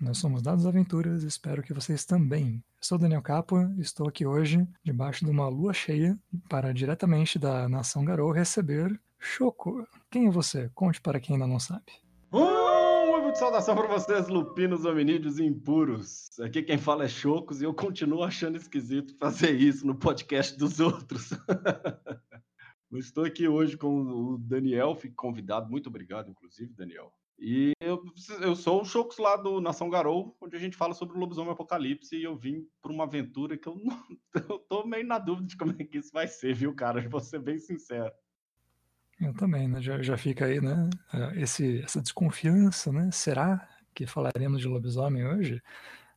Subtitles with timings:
[0.00, 2.54] Nós somos Dados Aventuras, espero que vocês também.
[2.54, 6.18] Eu sou Daniel Capua, estou aqui hoje debaixo de uma lua cheia
[6.48, 9.86] para diretamente da Nação Garou receber Choco.
[10.10, 10.70] Quem é você?
[10.74, 11.84] Conte para quem ainda não sabe.
[12.32, 16.30] Uh, muito saudação para vocês, lupinos, hominídeos impuros.
[16.40, 20.80] Aqui quem fala é Chocos e eu continuo achando esquisito fazer isso no podcast dos
[20.80, 21.28] outros.
[22.94, 28.04] estou aqui hoje com o Daniel, fui convidado, muito obrigado, inclusive, Daniel, e eu,
[28.42, 31.52] eu sou o Chocos lá do Nação Garou, onde a gente fala sobre o lobisomem
[31.52, 33.98] apocalipse, e eu vim para uma aventura que eu, não,
[34.50, 37.08] eu tô meio na dúvida de como é que isso vai ser, viu, cara?
[37.08, 38.12] Vou ser bem sincero.
[39.18, 39.80] Eu também, né?
[39.80, 40.90] Já, já fica aí, né?
[41.34, 43.10] Esse, essa desconfiança, né?
[43.10, 45.62] Será que falaremos de lobisomem hoje?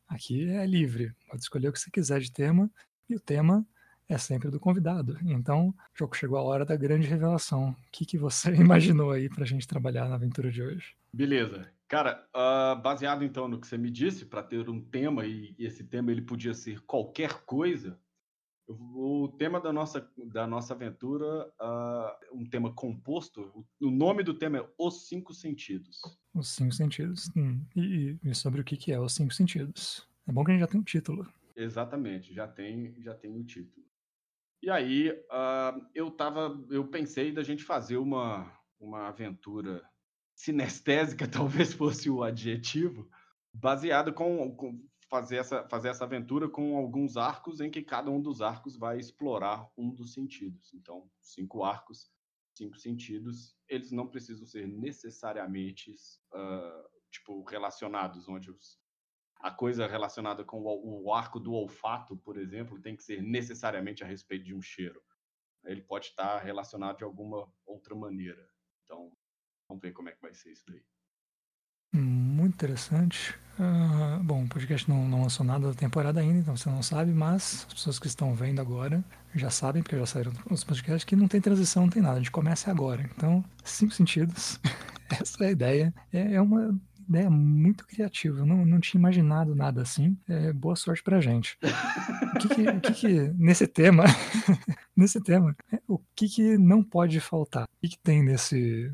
[0.06, 2.70] Aqui é livre, pode escolher o que você quiser de tema,
[3.08, 3.66] e o tema
[4.08, 5.18] é sempre do convidado.
[5.24, 7.70] Então, jogo chegou a hora da grande revelação.
[7.70, 10.94] O que, que você imaginou aí para a gente trabalhar na aventura de hoje?
[11.12, 11.70] Beleza.
[11.88, 15.66] Cara, uh, baseado então no que você me disse, para ter um tema, e, e,
[15.66, 17.98] esse tema ele podia ser qualquer coisa,
[18.66, 24.34] o tema da nossa, da nossa aventura, uh, um tema composto, o, o, nome do
[24.34, 26.00] tema é Os Cinco Sentidos.
[26.34, 27.30] Os Cinco Sentidos.
[27.36, 27.60] Hum.
[27.76, 30.08] E, e, sobre o que, que é Os Cinco Sentidos?
[30.26, 31.26] É bom que a gente já tem um título.
[31.54, 33.83] Exatamente, já tem, já tem o um título.
[34.64, 39.86] E aí, uh, eu tava, eu pensei da gente fazer uma, uma aventura
[40.34, 43.06] sinestésica, talvez fosse o adjetivo,
[43.52, 48.22] baseado com, com, fazer, essa, fazer essa aventura com alguns arcos em que cada um
[48.22, 50.72] dos arcos vai explorar um dos sentidos.
[50.72, 52.10] Então, cinco arcos,
[52.56, 55.94] cinco sentidos, eles não precisam ser necessariamente
[56.32, 58.78] uh, tipo relacionados, onde os,
[59.44, 64.02] a coisa relacionada com o, o arco do olfato, por exemplo, tem que ser necessariamente
[64.02, 65.02] a respeito de um cheiro.
[65.64, 68.48] Ele pode estar relacionado de alguma outra maneira.
[68.84, 69.12] Então,
[69.68, 70.82] Vamos ver como é que vai ser isso daí.
[71.92, 73.34] Muito interessante.
[73.58, 77.12] Uh, bom, o podcast não, não lançou nada da temporada ainda, então você não sabe,
[77.12, 79.02] mas as pessoas que estão vendo agora
[79.32, 82.16] já sabem, porque já saíram os podcasts, que não tem transição, não tem nada.
[82.16, 83.08] A gente começa agora.
[83.16, 84.58] Então, cinco sentidos.
[85.08, 85.94] Essa é a ideia.
[86.12, 86.76] É, é uma
[87.08, 88.44] ideia muito criativa.
[88.44, 90.16] Não, não tinha imaginado nada assim.
[90.28, 91.58] É, boa sorte pra gente.
[92.34, 94.04] O que, que, que, que nesse tema,
[94.96, 97.64] nesse tema, é, o que, que não pode faltar?
[97.64, 98.92] O que, que tem nesse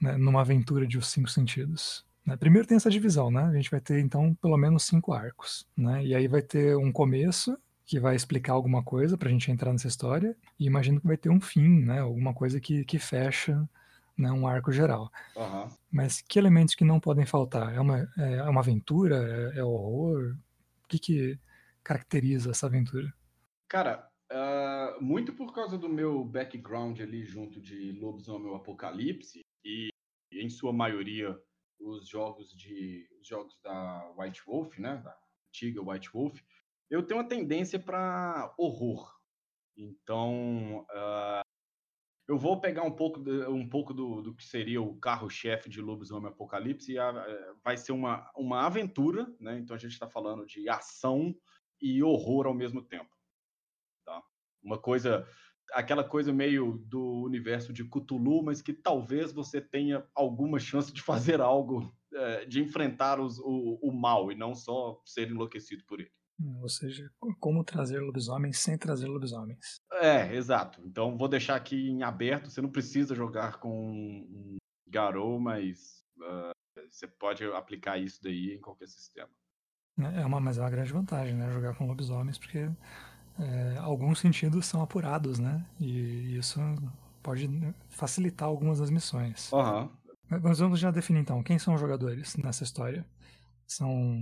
[0.00, 2.04] né, numa aventura de Os Cinco Sentidos.
[2.24, 2.36] Né?
[2.36, 3.44] Primeiro tem essa divisão, né?
[3.44, 5.66] A gente vai ter, então, pelo menos cinco arcos.
[5.76, 6.04] Né?
[6.04, 9.72] E aí vai ter um começo, que vai explicar alguma coisa para a gente entrar
[9.72, 12.00] nessa história, e imagino que vai ter um fim, né?
[12.00, 13.68] Alguma coisa que, que fecha
[14.16, 15.10] né, um arco geral.
[15.36, 15.68] Uhum.
[15.90, 17.74] Mas que elementos que não podem faltar?
[17.74, 19.16] É uma, é, é uma aventura?
[19.54, 20.36] É, é horror?
[20.84, 21.38] O que, que
[21.82, 23.12] caracteriza essa aventura?
[23.68, 29.88] Cara, uh, muito por causa do meu background ali junto de Lobisomem Apocalipse, e
[30.32, 31.36] em sua maioria
[31.78, 35.16] os jogos de os jogos da White Wolf, né, da
[35.48, 36.40] antiga White Wolf,
[36.90, 39.14] eu tenho uma tendência para horror.
[39.76, 41.45] Então, uh,
[42.28, 46.28] eu vou pegar um pouco, um pouco do, do, que seria o carro-chefe de Lobisomem
[46.28, 47.12] Apocalipse e uh,
[47.62, 49.58] vai ser uma, uma aventura, né?
[49.58, 51.34] Então a gente está falando de ação
[51.80, 53.10] e horror ao mesmo tempo.
[54.04, 54.22] Tá?
[54.62, 55.26] Uma coisa
[55.72, 61.02] aquela coisa meio do universo de Cthulhu, mas que talvez você tenha alguma chance de
[61.02, 66.00] fazer algo, é, de enfrentar os, o, o mal e não só ser enlouquecido por
[66.00, 66.10] ele.
[66.60, 67.10] Ou seja,
[67.40, 69.80] como trazer lobisomens sem trazer lobisomens.
[69.92, 70.82] É, exato.
[70.84, 72.50] Então vou deixar aqui em aberto.
[72.50, 76.54] Você não precisa jogar com um Garou, mas uh,
[76.90, 79.30] você pode aplicar isso daí em qualquer sistema.
[79.98, 81.50] É uma, mas é uma grande vantagem, né?
[81.50, 82.70] Jogar com lobisomens, porque
[83.38, 85.64] é, alguns sentidos são apurados, né?
[85.80, 86.60] E isso
[87.22, 87.48] pode
[87.88, 89.50] facilitar algumas das missões.
[89.52, 89.90] Uhum.
[90.42, 93.06] Mas vamos já definir então, quem são os jogadores nessa história?
[93.66, 94.20] São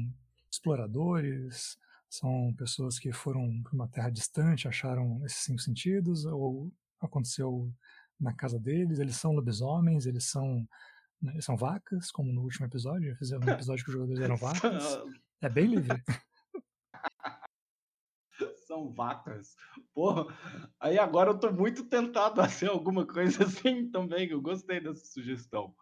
[0.50, 1.76] exploradores?
[2.14, 6.24] São pessoas que foram para uma terra distante, acharam esses cinco sentidos?
[6.24, 7.72] Ou aconteceu
[8.20, 9.00] na casa deles?
[9.00, 10.06] Eles são lobisomens?
[10.06, 10.64] Eles são,
[11.20, 13.16] né, são vacas, como no último episódio?
[13.16, 15.02] Fizeram um episódio que os jogadores eram vacas.
[15.42, 16.00] É bem livre.
[18.64, 19.56] são vacas.
[19.92, 20.26] Porra,
[20.78, 24.30] aí agora eu tô muito tentado a ser alguma coisa assim também.
[24.30, 25.74] Eu gostei dessa sugestão.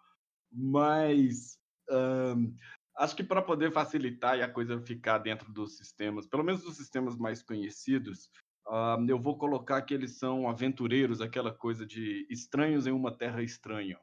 [0.50, 1.58] Mas
[1.90, 2.56] um,
[2.97, 6.77] acho que para poder facilitar e a coisa ficar dentro dos sistemas, pelo menos dos
[6.77, 8.31] sistemas mais conhecidos,
[8.69, 13.43] um, eu vou colocar que eles são aventureiros, aquela coisa de estranhos em uma terra
[13.43, 13.99] estranha.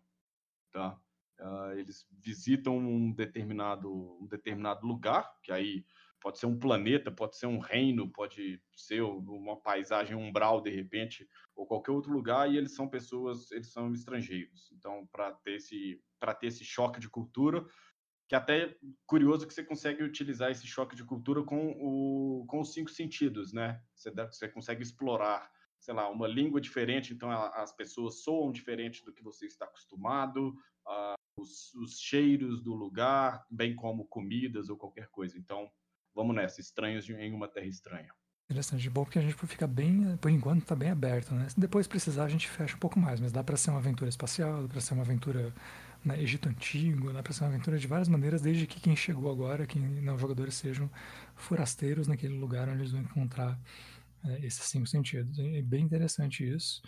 [0.72, 1.00] Tá?
[1.40, 3.90] Uh, eles visitam um determinado,
[4.22, 5.86] um determinado lugar, que aí
[6.22, 11.28] pode ser um planeta, pode ser um reino, pode ser uma paisagem umbral de repente,
[11.56, 14.70] ou qualquer outro lugar, e eles são pessoas, eles são estrangeiros.
[14.74, 15.58] Então, para ter
[16.20, 17.66] para ter esse choque de cultura,
[18.30, 18.78] que é até
[19.08, 23.52] curioso que você consegue utilizar esse choque de cultura com, o, com os cinco sentidos,
[23.52, 23.81] né?
[23.96, 29.12] Você, você consegue explorar, sei lá, uma língua diferente, então as pessoas soam diferente do
[29.12, 30.50] que você está acostumado,
[30.86, 35.36] uh, os, os, cheiros do lugar, bem como comidas ou qualquer coisa.
[35.36, 35.68] Então,
[36.14, 38.14] vamos nessa, estranhos em uma terra estranha.
[38.48, 41.50] Interessante, de bom porque a gente fica bem, por enquanto está bem aberto, né?
[41.50, 44.10] Se depois precisar a gente fecha um pouco mais, mas dá para ser uma aventura
[44.10, 45.52] espacial, dá para ser uma aventura
[46.04, 49.81] né, Egito Antigo, ser uma aventura de várias maneiras, desde que quem chegou agora, quem
[49.81, 50.90] não jogadores sejam
[51.36, 53.60] forasteiros naquele lugar onde eles vão encontrar
[54.25, 55.38] é, esses cinco sentidos.
[55.40, 56.81] É bem interessante isso.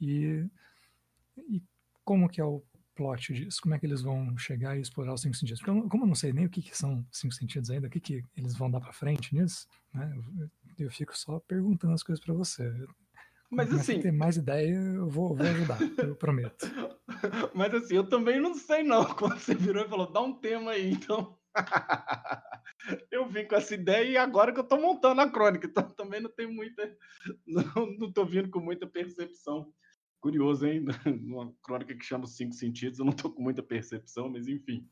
[0.00, 0.46] E,
[1.48, 1.62] e
[2.04, 2.62] como que é o
[2.94, 3.60] plot disso?
[3.62, 5.60] Como é que eles vão chegar e explorar os cinco sentidos?
[5.60, 7.90] Porque eu, como eu não sei nem o que, que são cinco sentidos ainda, o
[7.90, 10.12] que, que eles vão dar para frente nisso, né?
[10.14, 10.50] Eu,
[10.86, 12.70] eu, fico só perguntando as coisas para você.
[13.52, 14.00] Mas assim.
[14.00, 16.66] ter mais ideia, eu vou, vou ajudar, eu prometo.
[17.54, 19.04] Mas assim, eu também não sei não.
[19.14, 21.36] Quando você virou e falou, dá um tema aí, então.
[23.12, 26.18] eu vim com essa ideia e agora que eu tô montando a crônica, então também
[26.18, 26.96] não tem muita.
[27.46, 29.70] Não, não tô vindo com muita percepção.
[30.18, 30.86] Curioso, hein?
[31.04, 34.88] Uma crônica que chama os cinco sentidos, eu não tô com muita percepção, mas enfim.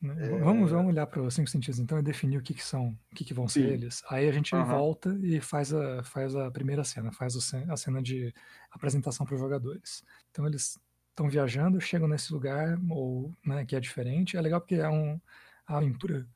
[0.00, 0.14] Né?
[0.26, 0.38] É...
[0.38, 3.14] Vamos, vamos olhar para os cinco sentidos então e definir o que, que são, o
[3.14, 3.62] que, que vão Sim.
[3.62, 4.02] ser eles.
[4.08, 4.64] Aí a gente uhum.
[4.64, 7.36] volta e faz a, faz a primeira cena, faz
[7.68, 8.32] a cena de
[8.70, 10.04] apresentação para os jogadores.
[10.30, 10.78] Então eles
[11.10, 14.36] estão viajando, chegam nesse lugar ou né, que é diferente.
[14.36, 15.20] É legal porque é um,
[15.66, 16.26] a aventura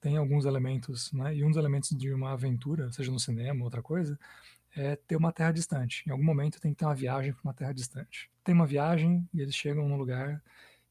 [0.00, 1.34] tem alguns elementos, né?
[1.34, 4.18] E um dos elementos de uma aventura, seja no cinema ou outra coisa,
[4.76, 6.04] é ter uma terra distante.
[6.06, 8.30] Em algum momento tem que ter uma viagem para uma terra distante.
[8.44, 10.40] Tem uma viagem e eles chegam num lugar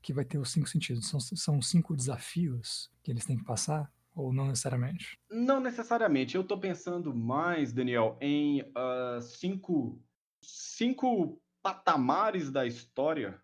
[0.08, 1.10] que vai ter os cinco sentidos?
[1.10, 3.92] São, são cinco desafios que eles têm que passar?
[4.16, 5.20] Ou não necessariamente?
[5.30, 6.34] Não necessariamente.
[6.34, 10.02] Eu estou pensando mais, Daniel, em uh, cinco,
[10.42, 13.38] cinco patamares da história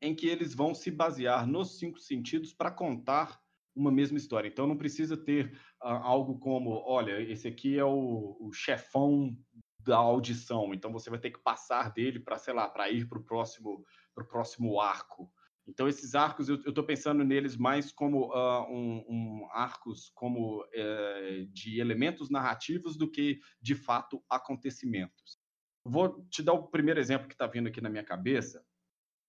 [0.00, 3.42] em que eles vão se basear nos cinco sentidos para contar
[3.74, 4.46] uma mesma história.
[4.46, 5.52] Então não precisa ter
[5.82, 9.36] uh, algo como, olha, esse aqui é o, o, chefão
[9.80, 13.18] da audição, então você vai ter que passar dele para, sei lá, para ir para
[13.18, 15.28] o próximo, próximo arco.
[15.72, 21.46] Então, esses arcos, eu estou pensando neles mais como uh, um, um, arcos como uh,
[21.50, 25.38] de elementos narrativos do que, de fato, acontecimentos.
[25.82, 28.62] Vou te dar o primeiro exemplo que está vindo aqui na minha cabeça.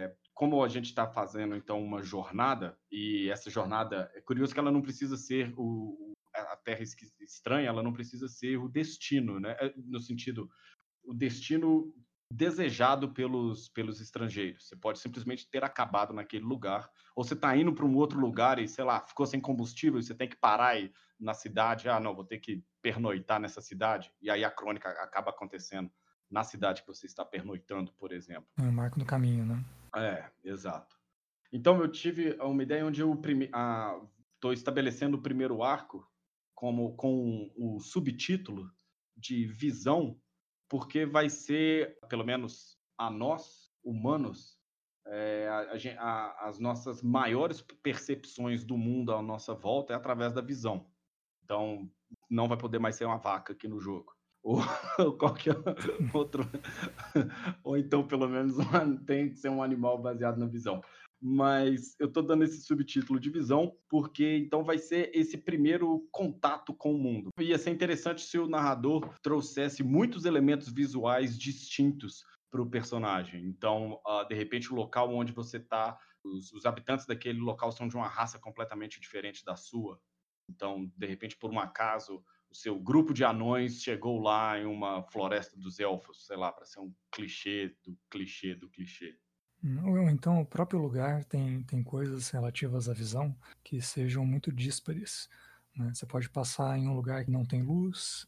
[0.01, 4.59] É, como a gente está fazendo, então, uma jornada, e essa jornada, é curioso que
[4.59, 6.83] ela não precisa ser o, a Terra
[7.21, 9.55] Estranha, ela não precisa ser o destino, né?
[9.61, 10.49] É, no sentido,
[11.05, 11.93] o destino
[12.33, 14.67] desejado pelos, pelos estrangeiros.
[14.67, 18.57] Você pode simplesmente ter acabado naquele lugar, ou você está indo para um outro lugar
[18.57, 21.87] e, sei lá, ficou sem combustível e você tem que parar e, na cidade.
[21.87, 24.11] Ah, não, vou ter que pernoitar nessa cidade.
[24.19, 25.91] E aí a crônica acaba acontecendo
[26.29, 28.47] na cidade que você está pernoitando, por exemplo.
[28.57, 29.63] É um marco no caminho, né?
[29.95, 30.97] É, exato.
[31.51, 33.13] Então eu tive uma ideia onde eu
[34.33, 36.09] estou estabelecendo o primeiro arco
[36.55, 38.71] como com o subtítulo
[39.15, 40.19] de visão
[40.73, 44.57] porque vai ser, pelo menos a nós, humanos,
[45.05, 50.41] é, a, a, as nossas maiores percepções do mundo à nossa volta é através da
[50.41, 50.87] visão.
[51.43, 51.87] Então,
[52.27, 54.15] não vai poder mais ser uma vaca aqui no jogo.
[54.43, 54.57] Ou,
[54.97, 55.55] ou qualquer
[56.11, 56.43] outro.
[57.63, 58.55] ou então, pelo menos,
[59.05, 60.81] tem que ser um animal baseado na visão
[61.25, 66.73] mas eu estou dando esse subtítulo de visão porque então vai ser esse primeiro contato
[66.73, 67.29] com o mundo.
[67.39, 73.45] Ia ser interessante se o narrador trouxesse muitos elementos visuais distintos para o personagem.
[73.45, 77.87] Então, uh, de repente, o local onde você está, os, os habitantes daquele local são
[77.87, 80.01] de uma raça completamente diferente da sua.
[80.49, 85.01] Então, de repente, por um acaso, o seu grupo de anões chegou lá em uma
[85.03, 89.17] floresta dos elfos, sei lá, para ser um clichê do clichê do clichê.
[89.85, 95.29] Ou então o próprio lugar tem, tem coisas relativas à visão que sejam muito díspares.
[95.75, 95.91] Né?
[95.93, 98.27] Você pode passar em um lugar que não tem luz,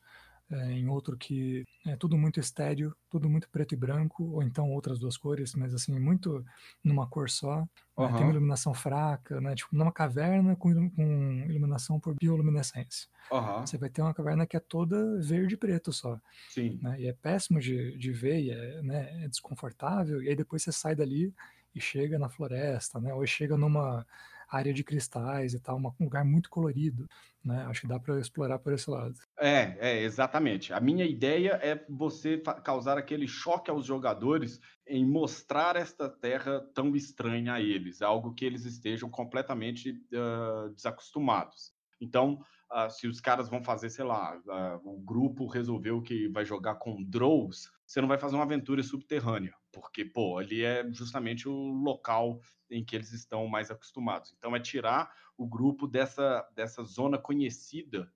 [0.52, 4.72] é, em outro que é tudo muito estéreo, tudo muito preto e branco, ou então
[4.72, 6.46] outras duas cores, mas assim, muito
[6.84, 7.68] numa cor só.
[7.98, 8.06] Uhum.
[8.06, 8.14] Né?
[8.14, 9.56] Tem uma iluminação fraca, né?
[9.56, 13.08] Tipo, numa caverna com, com iluminação por bioluminescência.
[13.32, 13.66] Uhum.
[13.66, 16.20] Você vai ter uma caverna que é toda verde e preto só.
[16.50, 16.80] Sim.
[16.82, 17.02] Né?
[17.02, 20.72] E é péssimo de, de ver, e é, né, é desconfortável, e aí depois você
[20.72, 21.34] sai dali
[21.74, 23.14] e chega na floresta, né?
[23.14, 24.06] Ou chega numa
[24.50, 27.08] área de cristais e tal, um lugar muito colorido,
[27.44, 27.66] né?
[27.68, 29.16] Acho que dá para explorar por esse lado.
[29.40, 30.74] É, é, exatamente.
[30.74, 36.96] A minha ideia é você causar aquele choque aos jogadores em mostrar esta terra tão
[36.96, 41.74] estranha a eles, algo que eles estejam completamente uh, desacostumados.
[42.00, 42.40] Então,
[42.72, 46.76] uh, se os caras vão fazer, sei lá, uh, o grupo resolveu que vai jogar
[46.76, 51.54] com drones, você não vai fazer uma aventura subterrânea, porque, pô, ali é justamente o
[51.54, 52.40] local
[52.72, 54.34] em que eles estão mais acostumados.
[54.38, 58.10] Então, é tirar o grupo dessa, dessa zona conhecida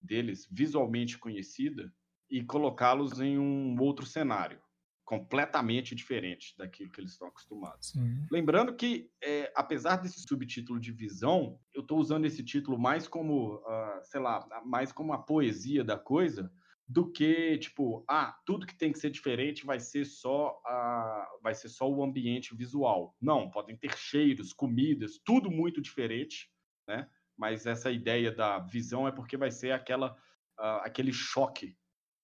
[0.00, 1.92] deles, visualmente conhecida,
[2.30, 4.58] e colocá-los em um outro cenário
[5.04, 7.90] completamente diferente daquilo que eles estão acostumados.
[7.90, 8.24] Sim.
[8.30, 13.56] Lembrando que, é, apesar desse subtítulo de visão, eu estou usando esse título mais como,
[13.56, 16.50] uh, sei lá, mais como a poesia da coisa,
[16.88, 21.54] do que tipo, ah, tudo que tem que ser diferente vai ser só a, vai
[21.54, 23.16] ser só o ambiente visual.
[23.20, 26.50] Não, podem ter cheiros, comidas, tudo muito diferente,
[26.86, 27.08] né?
[27.36, 30.12] Mas essa ideia da visão é porque vai ser aquela,
[30.58, 31.76] uh, aquele choque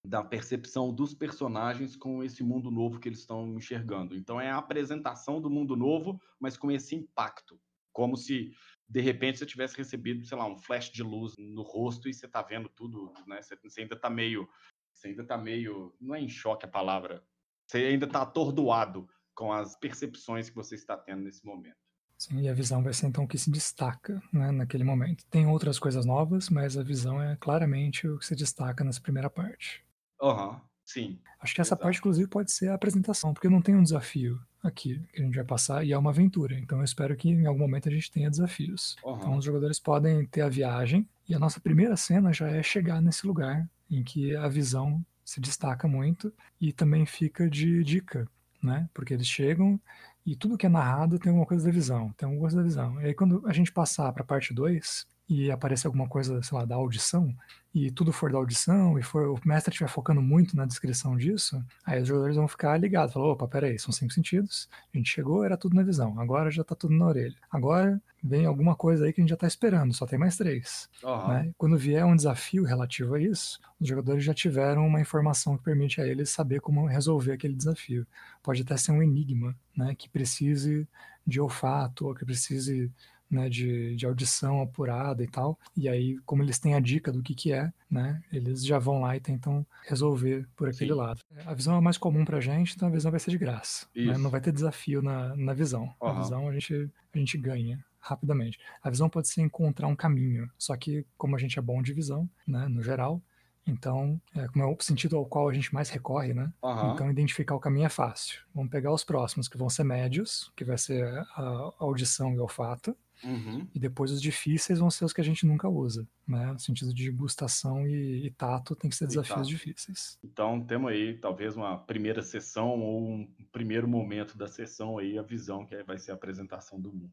[0.05, 4.17] da percepção dos personagens com esse mundo novo que eles estão enxergando.
[4.17, 7.61] Então é a apresentação do mundo novo, mas com esse impacto,
[7.93, 8.53] como se
[8.89, 12.27] de repente você tivesse recebido, sei lá, um flash de luz no rosto e você
[12.27, 13.43] está vendo tudo, né?
[13.43, 14.49] Você, você ainda está meio,
[14.95, 17.23] você ainda tá meio, não é em choque a palavra,
[17.67, 21.77] você ainda está atordoado com as percepções que você está tendo nesse momento.
[22.17, 25.25] Sim, e a visão vai ser então o que se destaca né, naquele momento.
[25.27, 29.31] Tem outras coisas novas, mas a visão é claramente o que se destaca nessa primeira
[29.31, 29.85] parte.
[30.21, 31.19] Aham, uhum, sim.
[31.41, 31.83] Acho que essa Exato.
[31.83, 35.37] parte, inclusive, pode ser a apresentação, porque não tem um desafio aqui que a gente
[35.37, 36.59] vai passar e é uma aventura.
[36.59, 38.97] Então eu espero que em algum momento a gente tenha desafios.
[39.05, 39.17] Uhum.
[39.17, 43.01] Então os jogadores podem ter a viagem e a nossa primeira cena já é chegar
[43.01, 48.27] nesse lugar em que a visão se destaca muito e também fica de dica,
[48.63, 48.89] né?
[48.93, 49.81] Porque eles chegam
[50.25, 53.01] e tudo que é narrado tem alguma coisa da visão, tem alguma coisa da visão.
[53.01, 56.57] E aí quando a gente passar para a parte 2, e aparecer alguma coisa, sei
[56.57, 57.35] lá, da audição,
[57.75, 61.63] e tudo for da audição, e for o mestre estiver focando muito na descrição disso,
[61.85, 65.45] aí os jogadores vão ficar ligados, falar, opa, peraí, são cinco sentidos, a gente chegou,
[65.45, 67.37] era tudo na visão, agora já tá tudo na orelha.
[67.51, 70.89] Agora vem alguma coisa aí que a gente já tá esperando, só tem mais três.
[71.05, 71.29] Uhum.
[71.29, 71.53] Né?
[71.59, 76.01] Quando vier um desafio relativo a isso, os jogadores já tiveram uma informação que permite
[76.01, 78.07] a eles saber como resolver aquele desafio.
[78.43, 80.89] Pode até ser um enigma, né, que precise
[81.27, 82.91] de olfato, ou que precise
[83.31, 85.59] né, de, de audição apurada e tal.
[85.77, 89.01] E aí, como eles têm a dica do que, que é, né, eles já vão
[89.01, 90.99] lá e tentam resolver por aquele Sim.
[90.99, 91.21] lado.
[91.45, 93.87] A visão é mais comum pra gente, então a visão vai ser de graça.
[93.95, 94.17] Né?
[94.19, 95.95] Não vai ter desafio na, na visão.
[96.01, 96.09] Uhum.
[96.09, 98.59] A visão a gente, a gente ganha rapidamente.
[98.83, 101.93] A visão pode ser encontrar um caminho, só que como a gente é bom de
[101.93, 103.23] visão, né, no geral,
[103.69, 106.51] então, é, como é o sentido ao qual a gente mais recorre, né?
[106.63, 106.95] Uhum.
[106.95, 108.41] Então, identificar o caminho é fácil.
[108.55, 111.07] Vamos pegar os próximos, que vão ser médios, que vai ser
[111.37, 112.97] a audição e olfato.
[113.25, 113.67] Uhum.
[113.75, 116.53] E depois os difíceis vão ser os que a gente nunca usa, né?
[116.53, 120.19] No sentido de gustação e, e tato tem que ser desafios difíceis.
[120.23, 125.23] Então temos aí talvez uma primeira sessão ou um primeiro momento da sessão aí, a
[125.23, 127.13] visão que vai ser a apresentação do mundo.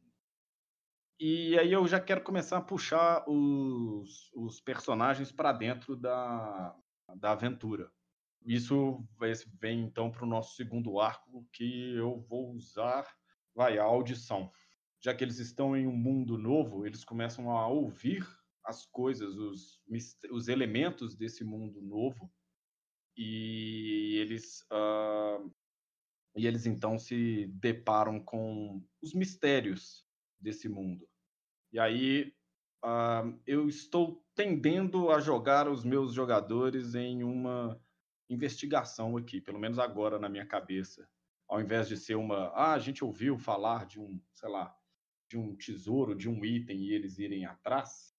[1.19, 6.75] E aí eu já quero começar a puxar os, os personagens para dentro da,
[7.15, 7.89] da aventura.
[8.45, 9.03] Isso
[9.59, 13.07] vem então para o nosso segundo arco, que eu vou usar,
[13.55, 14.51] vai, a audição
[15.05, 18.27] já que eles estão em um mundo novo, eles começam a ouvir
[18.63, 19.79] as coisas, os,
[20.31, 22.33] os elementos desse mundo novo,
[23.15, 25.53] e eles, uh,
[26.35, 30.03] e eles então se deparam com os mistérios
[30.39, 31.07] desse mundo.
[31.71, 32.33] E aí
[32.83, 37.79] uh, eu estou tendendo a jogar os meus jogadores em uma
[38.27, 41.07] investigação aqui, pelo menos agora na minha cabeça.
[41.47, 44.75] Ao invés de ser uma, ah, a gente ouviu falar de um, sei lá,
[45.29, 48.15] de um tesouro, de um item e eles irem atrás,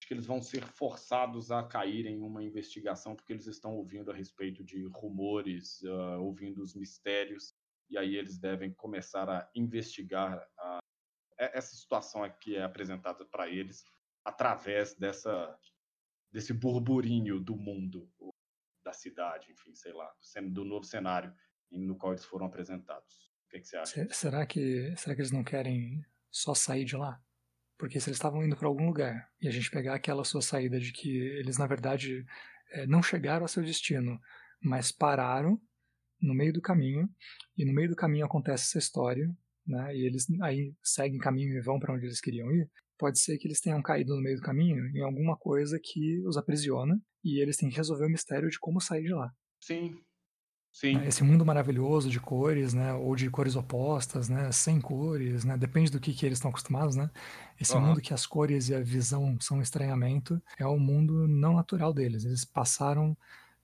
[0.00, 4.10] acho que eles vão ser forçados a cair em uma investigação porque eles estão ouvindo
[4.10, 7.54] a respeito de rumores, uh, ouvindo os mistérios,
[7.90, 10.78] e aí eles devem começar a investigar a,
[11.38, 13.84] essa situação aqui é apresentada para eles
[14.24, 15.58] através dessa
[16.30, 18.12] desse burburinho do mundo,
[18.84, 20.14] da cidade, enfim, sei lá,
[20.50, 21.34] do novo cenário
[21.70, 23.32] no qual eles foram apresentados.
[23.48, 24.08] O que, que, você acha?
[24.10, 27.20] Será que, será que eles não querem só sair de lá?
[27.78, 30.78] Porque se eles estavam indo para algum lugar e a gente pegar aquela sua saída
[30.78, 32.26] de que eles, na verdade,
[32.70, 34.20] é, não chegaram ao seu destino,
[34.60, 35.60] mas pararam
[36.20, 37.08] no meio do caminho,
[37.56, 39.32] e no meio do caminho acontece essa história,
[39.64, 43.38] né, e eles aí seguem caminho e vão para onde eles queriam ir, pode ser
[43.38, 47.40] que eles tenham caído no meio do caminho em alguma coisa que os aprisiona e
[47.40, 49.32] eles têm que resolver o mistério de como sair de lá.
[49.60, 49.96] Sim,
[50.72, 51.02] Sim.
[51.04, 52.92] Esse mundo maravilhoso de cores, né?
[52.92, 54.52] Ou de cores opostas, né?
[54.52, 55.56] Sem cores, né?
[55.56, 57.10] Depende do que, que eles estão acostumados, né?
[57.60, 57.80] Esse uhum.
[57.80, 61.92] mundo que as cores e a visão são um estranhamento é o mundo não natural
[61.92, 62.24] deles.
[62.24, 63.16] Eles passaram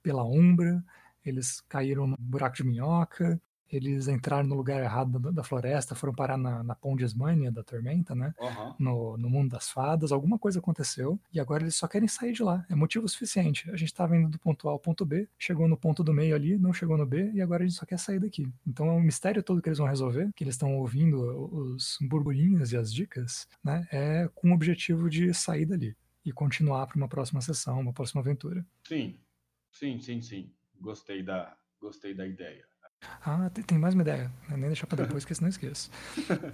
[0.03, 0.85] pela umbra,
[1.25, 3.41] eles caíram no buraco de minhoca,
[3.77, 8.15] eles entraram no lugar errado da, da floresta, foram parar na, na Pondesmania da tormenta,
[8.15, 8.35] né?
[8.39, 8.75] Uhum.
[8.79, 12.43] No, no mundo das fadas, alguma coisa aconteceu e agora eles só querem sair de
[12.43, 12.65] lá.
[12.71, 13.71] É motivo suficiente.
[13.71, 16.35] A gente estava indo do ponto A ao ponto B, chegou no ponto do meio
[16.35, 18.49] ali, não chegou no B e agora a gente só quer sair daqui.
[18.67, 21.19] Então é um mistério todo que eles vão resolver, que eles estão ouvindo
[21.75, 23.87] os burburinhos e as dicas, né?
[23.91, 28.21] É com o objetivo de sair dali e continuar para uma próxima sessão, uma próxima
[28.21, 28.65] aventura.
[28.87, 29.19] Sim,
[29.71, 30.53] sim, sim, sim.
[30.81, 32.67] Gostei da, gostei da ideia.
[33.25, 34.31] Ah, tem mais uma ideia.
[34.51, 35.91] Nem deixar para depois, que senão esqueço.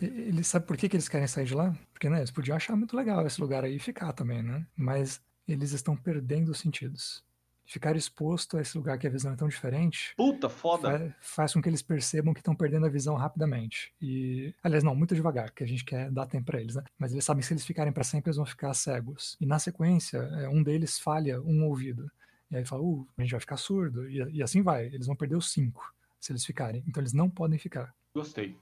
[0.01, 1.75] Eles sabem por que, que eles querem sair de lá?
[1.93, 4.65] Porque né, eles podiam achar muito legal esse lugar aí e ficar também, né?
[4.77, 7.25] Mas eles estão perdendo os sentidos.
[7.65, 10.13] Ficar exposto a esse lugar que a visão é tão diferente.
[10.17, 10.91] Puta, foda!
[10.91, 13.93] Faz, faz com que eles percebam que estão perdendo a visão rapidamente.
[14.01, 14.53] E.
[14.63, 16.83] Aliás, não, muito devagar, que a gente quer dar tempo para eles, né?
[16.99, 19.37] Mas eles sabem que se eles ficarem para sempre, eles vão ficar cegos.
[19.41, 22.11] E na sequência, é, um deles falha um ouvido.
[22.51, 24.09] E aí fala, uh, a gente vai ficar surdo.
[24.09, 24.87] E, e assim vai.
[24.87, 26.85] Eles vão perder os cinco se eles ficarem.
[26.87, 27.95] Então eles não podem ficar.
[28.15, 28.57] Gostei.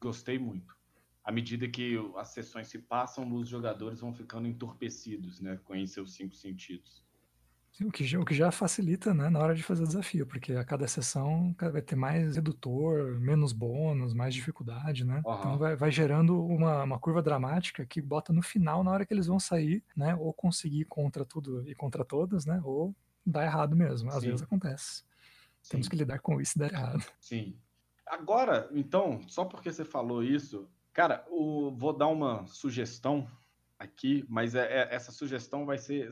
[0.00, 0.74] Gostei muito.
[1.24, 5.58] À medida que as sessões se passam, os jogadores vão ficando entorpecidos, né?
[5.64, 7.02] Com seus cinco sentidos.
[7.80, 10.52] O que, já, o que já facilita né, na hora de fazer o desafio, porque
[10.52, 15.22] a cada sessão vai ter mais redutor, menos bônus, mais dificuldade, né?
[15.24, 15.34] Uhum.
[15.34, 19.14] Então vai, vai gerando uma, uma curva dramática que bota no final, na hora que
[19.14, 20.14] eles vão sair, né?
[20.16, 22.60] Ou conseguir contra tudo e contra todas, né?
[22.62, 22.94] Ou
[23.24, 24.10] dá errado mesmo.
[24.10, 24.26] Às Sim.
[24.26, 25.02] vezes acontece.
[25.68, 27.04] Temos que lidar com isso e dar errado.
[27.20, 27.56] Sim.
[28.06, 33.26] Agora, então, só porque você falou isso, cara, o, vou dar uma sugestão
[33.78, 36.08] aqui, mas é, é, essa sugestão vai ser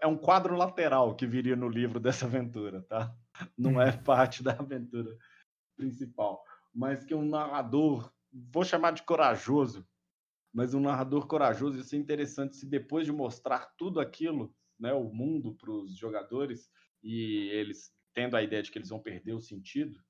[0.00, 3.14] é um quadro lateral que viria no livro dessa aventura, tá?
[3.56, 4.02] Não é uhum.
[4.02, 5.16] parte da aventura
[5.76, 6.42] principal,
[6.74, 9.86] mas que um narrador, vou chamar de corajoso,
[10.52, 15.04] mas um narrador corajoso, isso é interessante se depois de mostrar tudo aquilo, né, o
[15.04, 16.70] mundo para os jogadores
[17.02, 20.02] e eles tendo a ideia de que eles vão perder o sentido,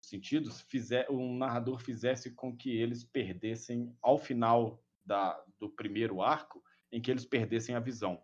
[0.00, 6.62] sentidos, fizer, um narrador fizesse com que eles perdessem ao final da, do primeiro arco,
[6.92, 8.22] em que eles perdessem a visão.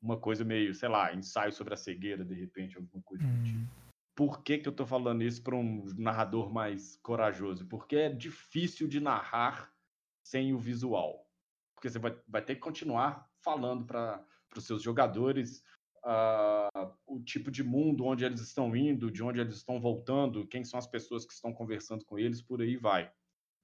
[0.00, 3.38] Uma coisa meio, sei lá, ensaio sobre a cegueira, de repente, alguma coisa hum.
[3.38, 3.84] do tipo.
[4.14, 7.66] Por que, que eu estou falando isso para um narrador mais corajoso?
[7.66, 9.72] Porque é difícil de narrar
[10.22, 11.28] sem o visual.
[11.74, 14.24] Porque você vai, vai ter que continuar falando para
[14.56, 15.64] os seus jogadores
[16.04, 20.64] uh, o tipo de mundo onde eles estão indo, de onde eles estão voltando, quem
[20.64, 23.10] são as pessoas que estão conversando com eles, por aí vai.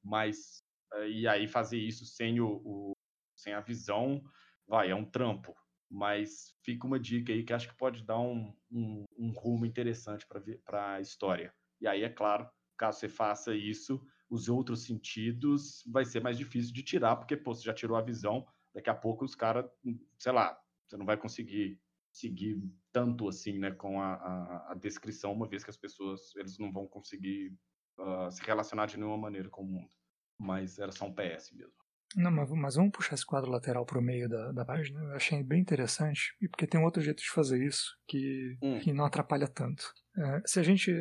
[0.02, 2.92] Mas uh, e aí fazer isso sem o, o,
[3.36, 4.22] sem a visão,
[4.66, 5.54] vai, é um trampo.
[5.90, 10.24] Mas fica uma dica aí que acho que pode dar um, um, um rumo interessante
[10.64, 11.52] para a história.
[11.80, 12.48] E aí, é claro,
[12.78, 17.52] caso você faça isso, os outros sentidos vai ser mais difícil de tirar, porque pô,
[17.52, 19.68] você já tirou a visão, daqui a pouco os caras,
[20.16, 21.80] sei lá, você não vai conseguir
[22.12, 22.60] seguir
[22.92, 26.72] tanto assim, né, com a, a, a, descrição, uma vez que as pessoas eles não
[26.72, 27.56] vão conseguir
[27.98, 29.90] uh, se relacionar de nenhuma maneira com o mundo.
[30.38, 31.72] Mas era só um PS mesmo.
[32.16, 35.00] Não, mas, mas vamos puxar esse quadro lateral para o meio da, da página.
[35.00, 38.80] Eu achei bem interessante, e porque tem um outro jeito de fazer isso que, hum.
[38.80, 39.84] que não atrapalha tanto.
[40.18, 40.92] É, se a gente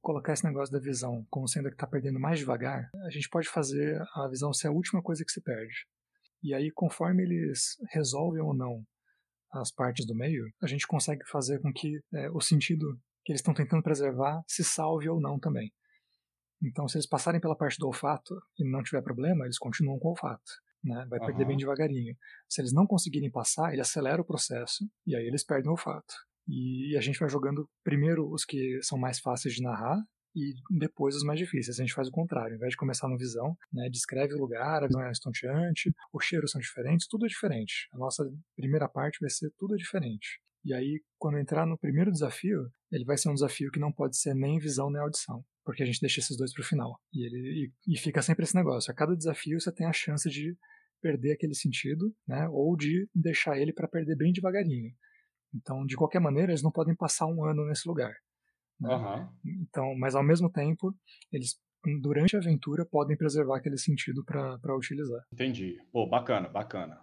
[0.00, 3.28] colocar esse negócio da visão como sendo a que está perdendo mais devagar, a gente
[3.28, 5.86] pode fazer a visão ser a última coisa que se perde.
[6.42, 8.84] E aí, conforme eles resolvem ou não
[9.52, 13.40] as partes do meio, a gente consegue fazer com que é, o sentido que eles
[13.40, 15.72] estão tentando preservar se salve ou não também.
[16.62, 20.08] Então, se eles passarem pela parte do olfato e não tiver problema, eles continuam com
[20.08, 20.52] o olfato.
[20.82, 21.06] Né?
[21.08, 21.26] Vai uhum.
[21.26, 22.16] perder bem devagarinho.
[22.48, 26.14] Se eles não conseguirem passar, ele acelera o processo e aí eles perdem o olfato.
[26.48, 30.02] E a gente vai jogando primeiro os que são mais fáceis de narrar
[30.34, 31.78] e depois os mais difíceis.
[31.78, 32.52] A gente faz o contrário.
[32.52, 36.24] Ao invés de começar no visão, né, descreve o lugar, a visão é estonteante, os
[36.24, 37.88] cheiros são diferentes, tudo é diferente.
[37.92, 38.24] A nossa
[38.56, 40.40] primeira parte vai ser tudo diferente.
[40.64, 44.16] E aí, quando entrar no primeiro desafio, ele vai ser um desafio que não pode
[44.16, 47.00] ser nem visão nem audição, porque a gente deixa esses dois para o final.
[47.12, 48.90] E, ele, e, e fica sempre esse negócio.
[48.90, 50.56] A cada desafio você tem a chance de
[51.00, 54.94] perder aquele sentido, né, ou de deixar ele para perder bem devagarinho.
[55.52, 58.14] Então, de qualquer maneira, eles não podem passar um ano nesse lugar.
[58.82, 58.94] Né?
[58.94, 59.28] Uhum.
[59.62, 60.94] Então, mas ao mesmo tempo,
[61.30, 61.58] eles
[62.00, 65.24] durante a aventura podem preservar aquele sentido para utilizar.
[65.32, 65.78] Entendi.
[65.90, 67.00] Pô, bacana, bacana.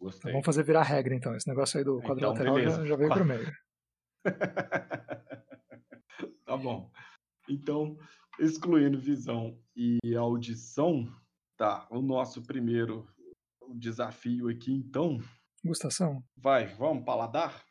[0.00, 0.20] Gostei.
[0.20, 1.34] Então, vamos fazer virar regra então.
[1.34, 3.52] Esse negócio aí do então, quadrilateral então, já, já, veio para o meio.
[6.44, 6.90] tá bom.
[7.48, 7.96] Então,
[8.38, 11.08] excluindo visão e audição,
[11.56, 11.86] tá.
[11.90, 13.06] O nosso primeiro
[13.74, 15.18] desafio aqui, então.
[15.64, 16.22] Gustação.
[16.36, 17.64] Vai, vamos paladar?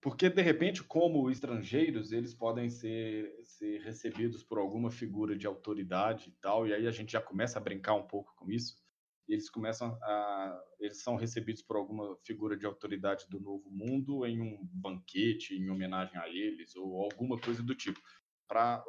[0.00, 6.28] Porque, de repente, como estrangeiros, eles podem ser, ser recebidos por alguma figura de autoridade
[6.28, 8.76] e tal, e aí a gente já começa a brincar um pouco com isso.
[9.28, 10.62] Eles começam a.
[10.80, 15.68] Eles são recebidos por alguma figura de autoridade do Novo Mundo em um banquete em
[15.68, 18.00] homenagem a eles, ou alguma coisa do tipo.
[18.48, 18.82] Para,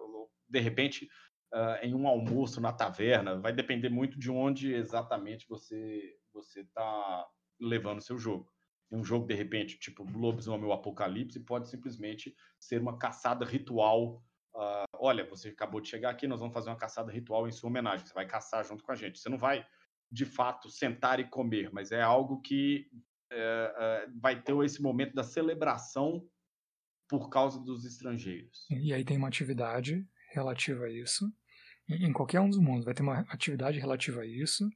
[0.48, 1.10] de repente,
[1.54, 3.38] uh, em um almoço na taverna.
[3.40, 7.28] Vai depender muito de onde exatamente você você está
[7.60, 8.50] levando o seu jogo.
[8.92, 14.24] Um jogo, de repente, tipo Lobisomem ou Apocalipse, pode simplesmente ser uma caçada ritual.
[14.56, 17.70] Uh, olha, você acabou de chegar aqui, nós vamos fazer uma caçada ritual em sua
[17.70, 18.06] homenagem.
[18.06, 19.20] Você vai caçar junto com a gente.
[19.20, 19.66] Você não vai,
[20.12, 22.90] de fato, sentar e comer, mas é algo que
[23.32, 26.28] é, é, vai ter esse momento da celebração
[27.08, 28.66] por causa dos estrangeiros.
[28.70, 31.32] E aí tem uma atividade relativa a isso.
[31.88, 34.70] Em qualquer um dos mundos vai ter uma atividade relativa a isso,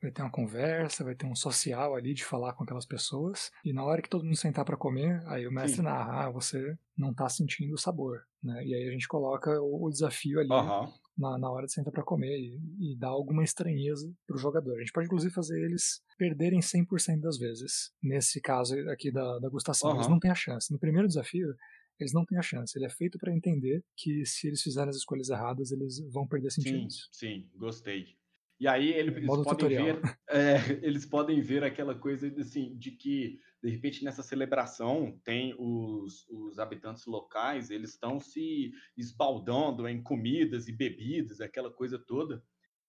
[0.00, 3.50] vai ter uma conversa, vai ter um social ali de falar com aquelas pessoas.
[3.64, 5.82] E na hora que todo mundo sentar para comer, aí o mestre Sim.
[5.82, 8.64] narra, ah, você não está sentindo o sabor, né?
[8.64, 10.92] E aí a gente coloca o, o desafio ali uhum.
[11.16, 14.76] na, na hora de sentar para comer e, e dá alguma estranheza para o jogador.
[14.76, 17.92] A gente pode inclusive fazer eles perderem 100% das vezes.
[18.02, 19.96] Nesse caso aqui da, da gustação, uhum.
[19.96, 20.72] eles não têm a chance.
[20.72, 21.48] No primeiro desafio,
[21.98, 22.78] eles não têm a chance.
[22.78, 26.50] Ele é feito para entender que se eles fizerem as escolhas erradas, eles vão perder
[26.50, 27.08] sentidos.
[27.12, 28.17] Sim, sim, gostei.
[28.60, 29.84] E aí eles, eles podem tutorial.
[29.84, 35.54] ver, é, eles podem ver aquela coisa assim de que de repente nessa celebração tem
[35.58, 42.42] os, os habitantes locais, eles estão se esbaldando em comidas e bebidas, aquela coisa toda,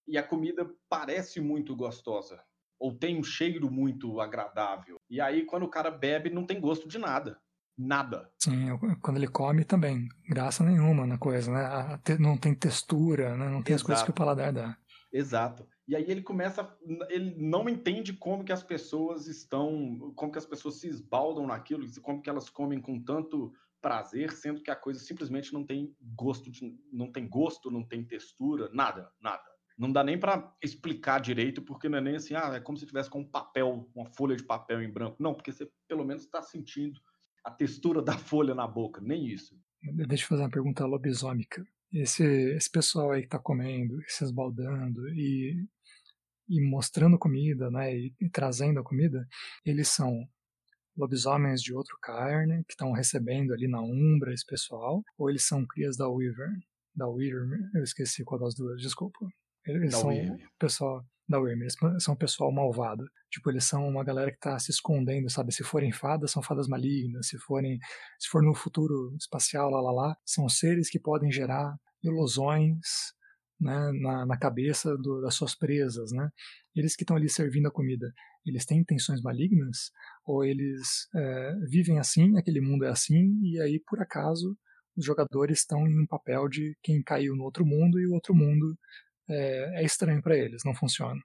[0.06, 2.42] e a comida parece muito gostosa
[2.78, 4.96] ou tem um cheiro muito agradável.
[5.08, 7.38] E aí quando o cara bebe não tem gosto de nada
[7.80, 8.30] nada.
[8.38, 11.98] Sim, quando ele come também, graça nenhuma na coisa, né?
[12.18, 13.48] Não tem textura, né?
[13.48, 13.74] não tem Exato.
[13.74, 14.76] as coisas que o paladar dá.
[15.12, 15.66] Exato.
[15.88, 16.76] E aí ele começa,
[17.08, 21.84] ele não entende como que as pessoas estão, como que as pessoas se esbaldam naquilo,
[22.00, 26.50] como que elas comem com tanto prazer, sendo que a coisa simplesmente não tem gosto,
[26.50, 29.42] de, não tem gosto, não tem textura, nada, nada.
[29.76, 32.86] Não dá nem para explicar direito, porque não é nem assim, ah, é como se
[32.86, 35.16] tivesse com um papel, uma folha de papel em branco.
[35.18, 37.00] Não, porque você pelo menos está sentindo
[37.42, 39.58] a textura da folha na boca, nem isso.
[39.82, 41.66] Deixa eu fazer uma pergunta lobisômica.
[41.92, 45.66] Esse, esse pessoal aí que está comendo, se esbaldando e,
[46.48, 49.26] e mostrando comida, né, e, e trazendo a comida,
[49.64, 50.28] eles são
[50.96, 55.66] lobisomens de outro carne que estão recebendo ali na Umbra esse pessoal, ou eles são
[55.66, 56.50] crias da Weaver?
[56.94, 59.18] Da Weaver, eu esqueci qual das duas, desculpa.
[59.66, 60.48] Eles da são Weaver.
[60.58, 61.60] pessoal da Wyrm.
[61.62, 63.04] Eles são um pessoal malvado.
[63.30, 65.54] Tipo, eles são uma galera que tá se escondendo, sabe?
[65.54, 67.28] Se forem fadas, são fadas malignas.
[67.28, 67.78] Se forem,
[68.18, 72.78] se for no futuro espacial, lá, lá, lá, são seres que podem gerar ilusões,
[73.60, 76.28] né, na, na cabeça do, das suas presas, né?
[76.74, 78.10] Eles que estão ali servindo a comida,
[78.44, 79.90] eles têm intenções malignas
[80.24, 84.56] ou eles é, vivem assim, aquele mundo é assim e aí por acaso
[84.96, 88.34] os jogadores estão em um papel de quem caiu no outro mundo e o outro
[88.34, 88.76] mundo
[89.30, 91.20] é, é estranho para eles, não funciona.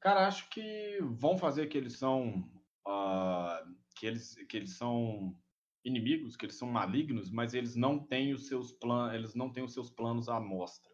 [0.00, 2.48] Cara, acho que vão fazer que eles são
[2.86, 5.36] uh, que eles que eles são
[5.84, 9.64] inimigos, que eles são malignos, mas eles não têm os seus planos, eles não têm
[9.64, 10.92] os seus planos à mostra.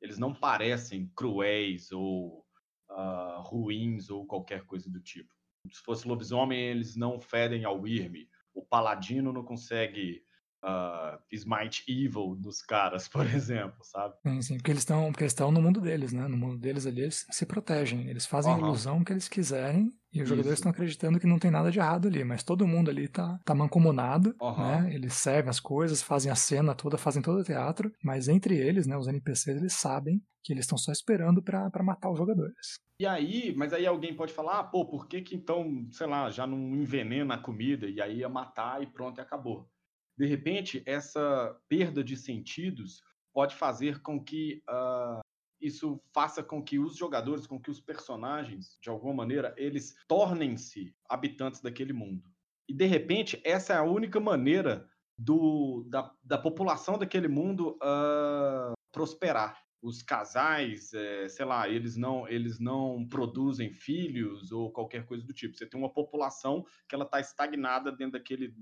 [0.00, 2.44] Eles não parecem cruéis ou
[2.90, 5.32] uh, ruins ou qualquer coisa do tipo.
[5.72, 8.28] Se fosse lobisomem, eles não fedem ao Irme.
[8.52, 10.22] O paladino não consegue
[10.64, 14.14] uh, Smite Evil dos caras, por exemplo, sabe?
[14.26, 16.26] Sim, sim, porque eles estão porque estão no mundo deles, né?
[16.26, 18.58] No mundo deles ali eles se protegem, eles fazem uhum.
[18.58, 21.80] a ilusão que eles quiserem e os jogadores estão acreditando que não tem nada de
[21.80, 24.56] errado ali, mas todo mundo ali tá, tá mancomunado, uhum.
[24.56, 24.94] né?
[24.94, 28.86] Eles servem as coisas, fazem a cena toda, fazem todo o teatro, mas entre eles,
[28.86, 32.78] né, os NPCs, eles sabem que eles estão só esperando para matar os jogadores.
[33.00, 36.30] E aí, mas aí alguém pode falar, ah, pô, por que que então, sei lá,
[36.30, 39.68] já não envenena a comida e aí ia matar e pronto, e acabou.
[40.16, 45.20] De repente, essa perda de sentidos pode fazer com que uh,
[45.60, 50.94] isso faça com que os jogadores, com que os personagens, de alguma maneira, eles tornem-se
[51.08, 52.22] habitantes daquele mundo.
[52.68, 58.72] E de repente, essa é a única maneira do, da, da população daquele mundo uh,
[58.92, 65.22] prosperar os casais, é, sei lá, eles não, eles não produzem filhos ou qualquer coisa
[65.22, 65.54] do tipo.
[65.54, 68.54] Você tem uma população que ela está estagnada dentro daquele,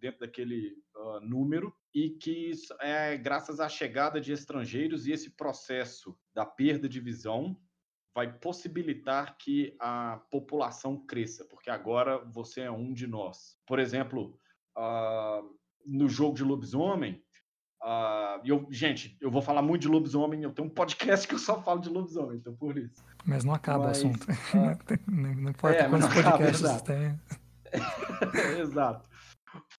[0.00, 6.18] dentro daquele uh, número e que é graças à chegada de estrangeiros e esse processo
[6.34, 7.56] da perda de visão
[8.12, 13.56] vai possibilitar que a população cresça, porque agora você é um de nós.
[13.64, 14.36] Por exemplo,
[14.76, 15.56] uh,
[15.86, 17.22] no jogo de lobisomem,
[17.84, 20.42] Uh, eu, gente, eu vou falar muito de lobisomem.
[20.42, 23.04] Eu tenho um podcast que eu só falo de lobisomem, então por isso.
[23.26, 24.26] Mas não acaba Mas, o assunto.
[24.54, 27.20] Uh, não, importa é, quantos podcasts acaba, tem.
[28.58, 29.08] exato.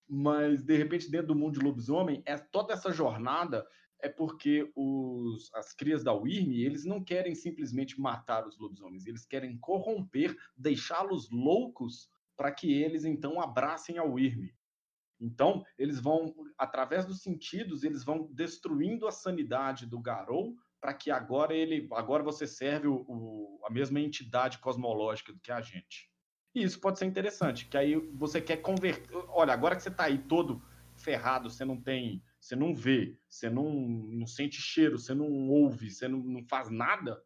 [0.07, 3.65] Mas, de repente, dentro do mundo de lobisomem, é toda essa jornada
[4.01, 9.25] é porque os, as crias da Wyrm, eles não querem simplesmente matar os lobisomens, eles
[9.25, 14.49] querem corromper, deixá-los loucos para que eles então abracem a Wyrm.
[15.19, 21.09] Então, eles vão, através dos sentidos, eles vão destruindo a sanidade do Garou para que
[21.09, 26.11] agora ele, agora você serve o, o, a mesma entidade cosmológica do que a gente.
[26.53, 29.13] E isso pode ser interessante, que aí você quer converter.
[29.29, 30.61] Olha, agora que você está aí todo
[30.95, 35.89] ferrado, você não tem, você não vê, você não, não sente cheiro, você não ouve,
[35.89, 37.21] você não, não faz nada.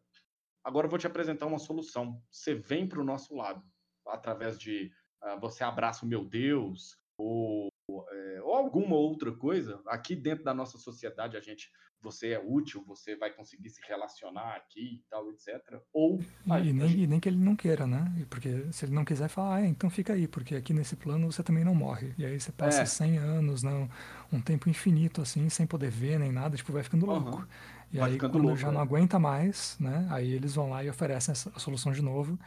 [0.64, 2.20] Agora eu vou te apresentar uma solução.
[2.30, 3.62] Você vem para o nosso lado
[4.06, 4.90] através de
[5.22, 7.70] uh, você abraça o meu Deus ou,
[8.10, 9.80] é, ou alguma outra coisa.
[9.86, 11.70] Aqui dentro da nossa sociedade a gente
[12.02, 15.60] você é útil, você vai conseguir se relacionar aqui e tal, etc.
[15.92, 16.20] Ou.
[16.64, 18.26] E, nem, e nem que ele não queira, né?
[18.28, 21.42] Porque se ele não quiser, fala, ah, então fica aí, porque aqui nesse plano você
[21.42, 22.14] também não morre.
[22.18, 22.86] E aí você passa é.
[22.86, 23.88] 100 anos, não,
[24.32, 27.38] um tempo infinito, assim, sem poder ver nem nada, tipo, vai ficando louco.
[27.38, 27.46] Uhum.
[27.92, 28.72] E vai aí, quando louco, já é.
[28.72, 30.06] não aguenta mais, né?
[30.10, 32.38] Aí eles vão lá e oferecem a solução de novo.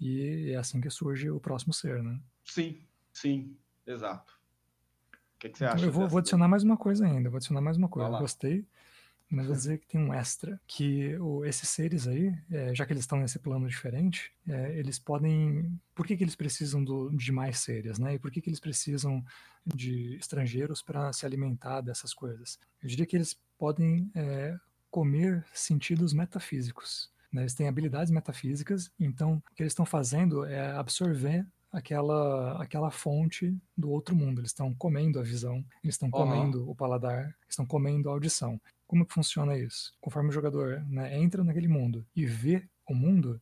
[0.00, 2.18] E é assim que surge o próximo ser, né?
[2.44, 2.82] Sim,
[3.12, 3.56] sim,
[3.86, 4.35] exato.
[5.36, 5.84] O que, que você acha?
[5.84, 8.08] Eu vou, vou adicionar mais uma coisa ainda, vou adicionar mais uma coisa.
[8.08, 8.66] Eu gostei
[9.28, 12.92] mas vou dizer que tem um extra, que o, esses seres aí, é, já que
[12.92, 15.78] eles estão nesse plano diferente, é, eles podem...
[15.94, 18.14] Por que, que eles precisam do, de mais seres, né?
[18.14, 19.24] E por que, que eles precisam
[19.64, 22.58] de estrangeiros para se alimentar dessas coisas?
[22.80, 24.56] Eu diria que eles podem é,
[24.90, 27.10] comer sentidos metafísicos.
[27.32, 27.42] Né?
[27.42, 31.44] Eles têm habilidades metafísicas, então o que eles estão fazendo é absorver
[31.76, 34.40] aquela, aquela fonte do outro mundo.
[34.40, 36.70] Eles estão comendo a visão, eles estão comendo uhum.
[36.70, 38.58] o paladar, estão comendo a audição.
[38.86, 39.94] Como que funciona isso?
[40.00, 43.40] Conforme o jogador né, entra naquele mundo e vê o mundo,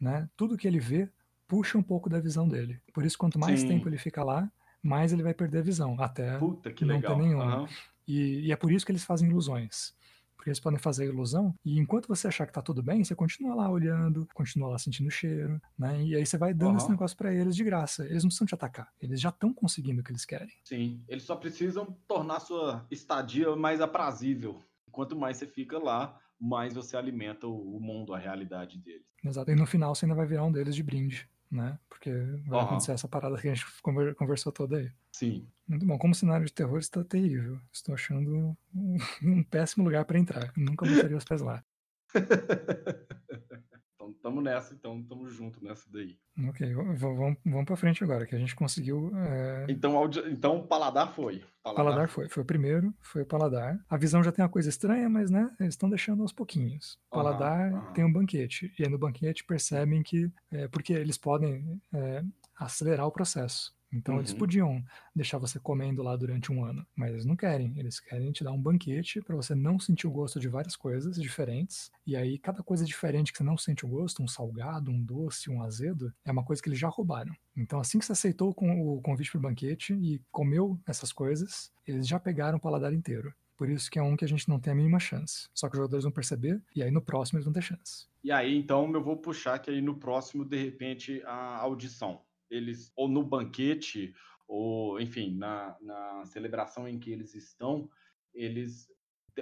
[0.00, 1.08] né, tudo que ele vê
[1.46, 2.80] puxa um pouco da visão dele.
[2.92, 3.68] Por isso, quanto mais Sim.
[3.68, 4.50] tempo ele fica lá,
[4.82, 7.16] mais ele vai perder a visão, até Puta, não legal.
[7.16, 7.60] ter nenhuma.
[7.60, 7.68] Uhum.
[8.06, 9.94] E, e, é por isso que eles fazem ilusões.
[10.38, 13.14] Porque eles podem fazer a ilusão, e enquanto você achar que tá tudo bem, você
[13.14, 16.00] continua lá olhando, continua lá sentindo o cheiro, né?
[16.02, 16.76] E aí você vai dando uhum.
[16.76, 18.04] esse negócio para eles de graça.
[18.04, 20.48] Eles não precisam te atacar, eles já estão conseguindo o que eles querem.
[20.64, 24.62] Sim, eles só precisam tornar sua estadia mais aprazível.
[24.92, 29.04] Quanto mais você fica lá, mais você alimenta o mundo, a realidade dele.
[29.24, 29.50] Exato.
[29.50, 31.78] E no final você ainda vai virar um deles de brinde, né?
[31.88, 32.10] Porque
[32.46, 32.66] vai uhum.
[32.66, 33.66] acontecer essa parada que a gente
[34.16, 34.90] conversou toda aí.
[35.12, 35.46] Sim.
[35.66, 35.98] Muito bom.
[35.98, 37.60] Como cenário de terror está terrível.
[37.72, 40.52] Estou achando um, um péssimo lugar para entrar.
[40.56, 41.64] Nunca botaria os pés lá.
[44.08, 46.18] Então tamo nessa, então tamo junto nessa daí.
[46.48, 49.10] Ok, vamos, vamos pra frente agora, que a gente conseguiu.
[49.16, 49.66] É...
[49.68, 51.42] Então, então o paladar foi.
[51.62, 52.28] Paladar, paladar foi.
[52.28, 53.78] foi o primeiro, foi o paladar.
[53.88, 56.98] A visão já tem uma coisa estranha, mas né, eles estão deixando aos pouquinhos.
[57.10, 58.72] Paladar tem um banquete.
[58.78, 60.30] E aí no banquete percebem que.
[60.50, 62.22] É, porque eles podem é,
[62.56, 63.76] acelerar o processo.
[63.92, 64.20] Então uhum.
[64.20, 64.82] eles podiam
[65.14, 67.72] deixar você comendo lá durante um ano, mas eles não querem.
[67.76, 71.16] Eles querem te dar um banquete para você não sentir o gosto de várias coisas
[71.16, 71.90] diferentes.
[72.06, 75.50] E aí cada coisa diferente que você não sente o gosto, um salgado, um doce,
[75.50, 77.34] um azedo, é uma coisa que eles já roubaram.
[77.56, 82.06] Então assim que você aceitou o convite para o banquete e comeu essas coisas, eles
[82.06, 83.32] já pegaram o paladar inteiro.
[83.56, 85.48] Por isso que é um que a gente não tem a mínima chance.
[85.52, 88.06] Só que os jogadores vão perceber e aí no próximo eles vão ter chance.
[88.22, 92.20] E aí então eu vou puxar que aí no próximo de repente a audição
[92.50, 94.14] eles, ou no banquete,
[94.46, 97.88] ou enfim, na, na celebração em que eles estão,
[98.32, 98.90] eles,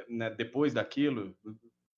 [0.09, 1.37] né, depois daquilo,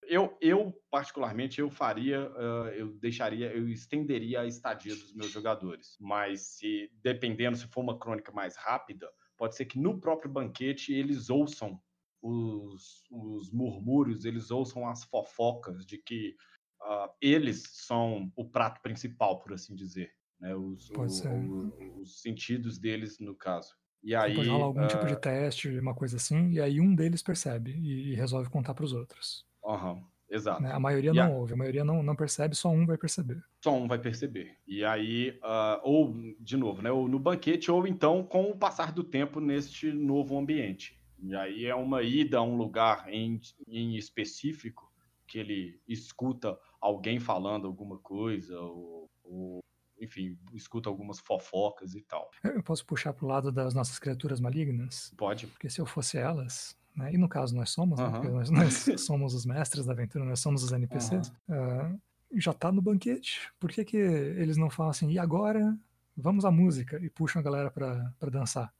[0.02, 5.96] eu, eu particularmente eu faria, uh, eu deixaria, eu estenderia a estadia dos meus jogadores.
[6.00, 10.92] Mas se dependendo se for uma crônica mais rápida, pode ser que no próprio banquete
[10.92, 11.80] eles ouçam
[12.22, 16.34] os, os murmúrios, eles ouçam as fofocas de que
[16.82, 20.54] uh, eles são o prato principal, por assim dizer né?
[20.54, 23.74] Os, o, os sentidos deles no caso.
[24.02, 24.88] E aí pode rolar algum uh...
[24.88, 28.74] tipo de ah teste, uma coisa assim, e aí um deles percebe e, resolve contar
[28.74, 29.44] para os outros.
[29.62, 30.62] Uhum, exato.
[30.62, 30.72] Né?
[30.72, 33.42] A maioria e não ouve, a maioria não, não percebe, só um vai perceber.
[33.62, 34.56] Só um vai perceber.
[34.66, 36.90] E aí, uh, ou de novo, né?
[36.90, 40.98] Ou no banquete, ou então com o passar do tempo neste novo ambiente.
[41.20, 44.88] E aí é uma ida a um lugar em, em específico
[45.26, 49.60] que ele escuta alguém falando alguma coisa, ou, ou
[50.00, 52.30] enfim, escuta algumas fofocas e tal.
[52.44, 55.12] Eu posso puxar pro lado das nossas criaturas malignas?
[55.16, 55.46] Pode.
[55.46, 58.74] Porque se eu fosse elas, né, e no caso nós somos, né, porque nós, nós,
[59.00, 62.00] somos os mestres da aventura, nós somos os NPCs, uh,
[62.34, 63.50] já tá no banquete.
[63.58, 65.76] Por que, que eles não falam assim, e agora
[66.16, 68.72] vamos à música e puxam a galera para dançar?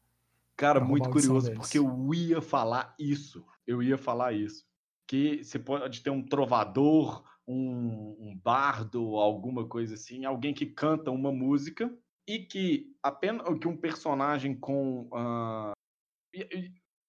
[0.56, 3.46] Cara, muito curioso, porque eu ia falar isso.
[3.64, 4.66] Eu ia falar isso.
[5.06, 11.10] Que você pode ter um trovador, um, um bardo, alguma coisa assim, alguém que canta
[11.10, 11.90] uma música
[12.26, 15.72] e que apenas que um personagem com uh,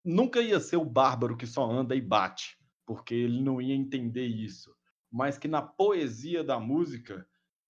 [0.03, 4.25] nunca ia ser o bárbaro que só anda e bate, porque ele não ia entender
[4.25, 4.73] isso,
[5.11, 7.27] mas que na poesia da música,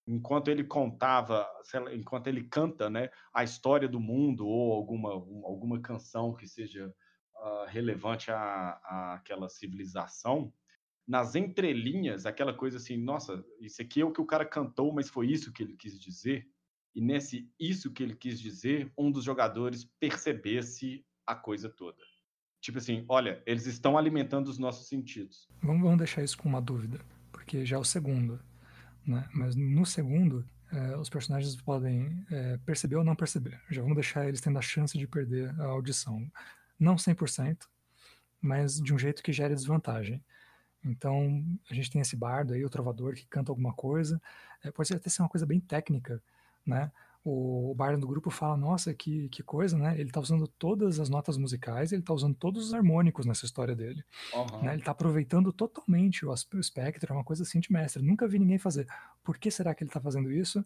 [0.08, 1.48] enquanto ele contava,
[1.92, 6.94] enquanto ele canta, né, a história do mundo ou alguma alguma canção que seja
[7.36, 10.54] uh, relevante à, àquela civilização,
[11.10, 15.10] nas entrelinhas, aquela coisa assim, nossa, isso aqui é o que o cara cantou, mas
[15.10, 16.48] foi isso que ele quis dizer.
[16.94, 21.98] E nesse isso que ele quis dizer, um dos jogadores percebesse a coisa toda.
[22.62, 25.50] Tipo assim, olha, eles estão alimentando os nossos sentidos.
[25.64, 28.40] Vamos, deixar isso com uma dúvida, porque já é o segundo.
[29.04, 29.28] Né?
[29.34, 33.60] Mas no segundo, é, os personagens podem é, perceber ou não perceber.
[33.72, 36.32] Já vamos deixar eles tendo a chance de perder a audição.
[36.80, 37.66] Não 100%,
[38.40, 40.24] mas de um jeito que gere desvantagem.
[40.84, 44.22] Então, a gente tem esse bardo aí, o trovador, que canta alguma coisa.
[44.64, 46.22] É, pode até ser uma coisa bem técnica,
[46.66, 46.92] né?
[47.24, 50.00] O, o bardo do grupo fala, nossa, que, que coisa, né?
[50.00, 53.76] Ele tá usando todas as notas musicais, ele tá usando todos os harmônicos nessa história
[53.76, 54.04] dele.
[54.34, 54.64] Uhum.
[54.64, 54.74] Né?
[54.74, 58.02] Ele tá aproveitando totalmente o, o espectro, é uma coisa assim de mestre.
[58.02, 58.88] Nunca vi ninguém fazer.
[59.22, 60.66] Por que será que ele tá fazendo isso?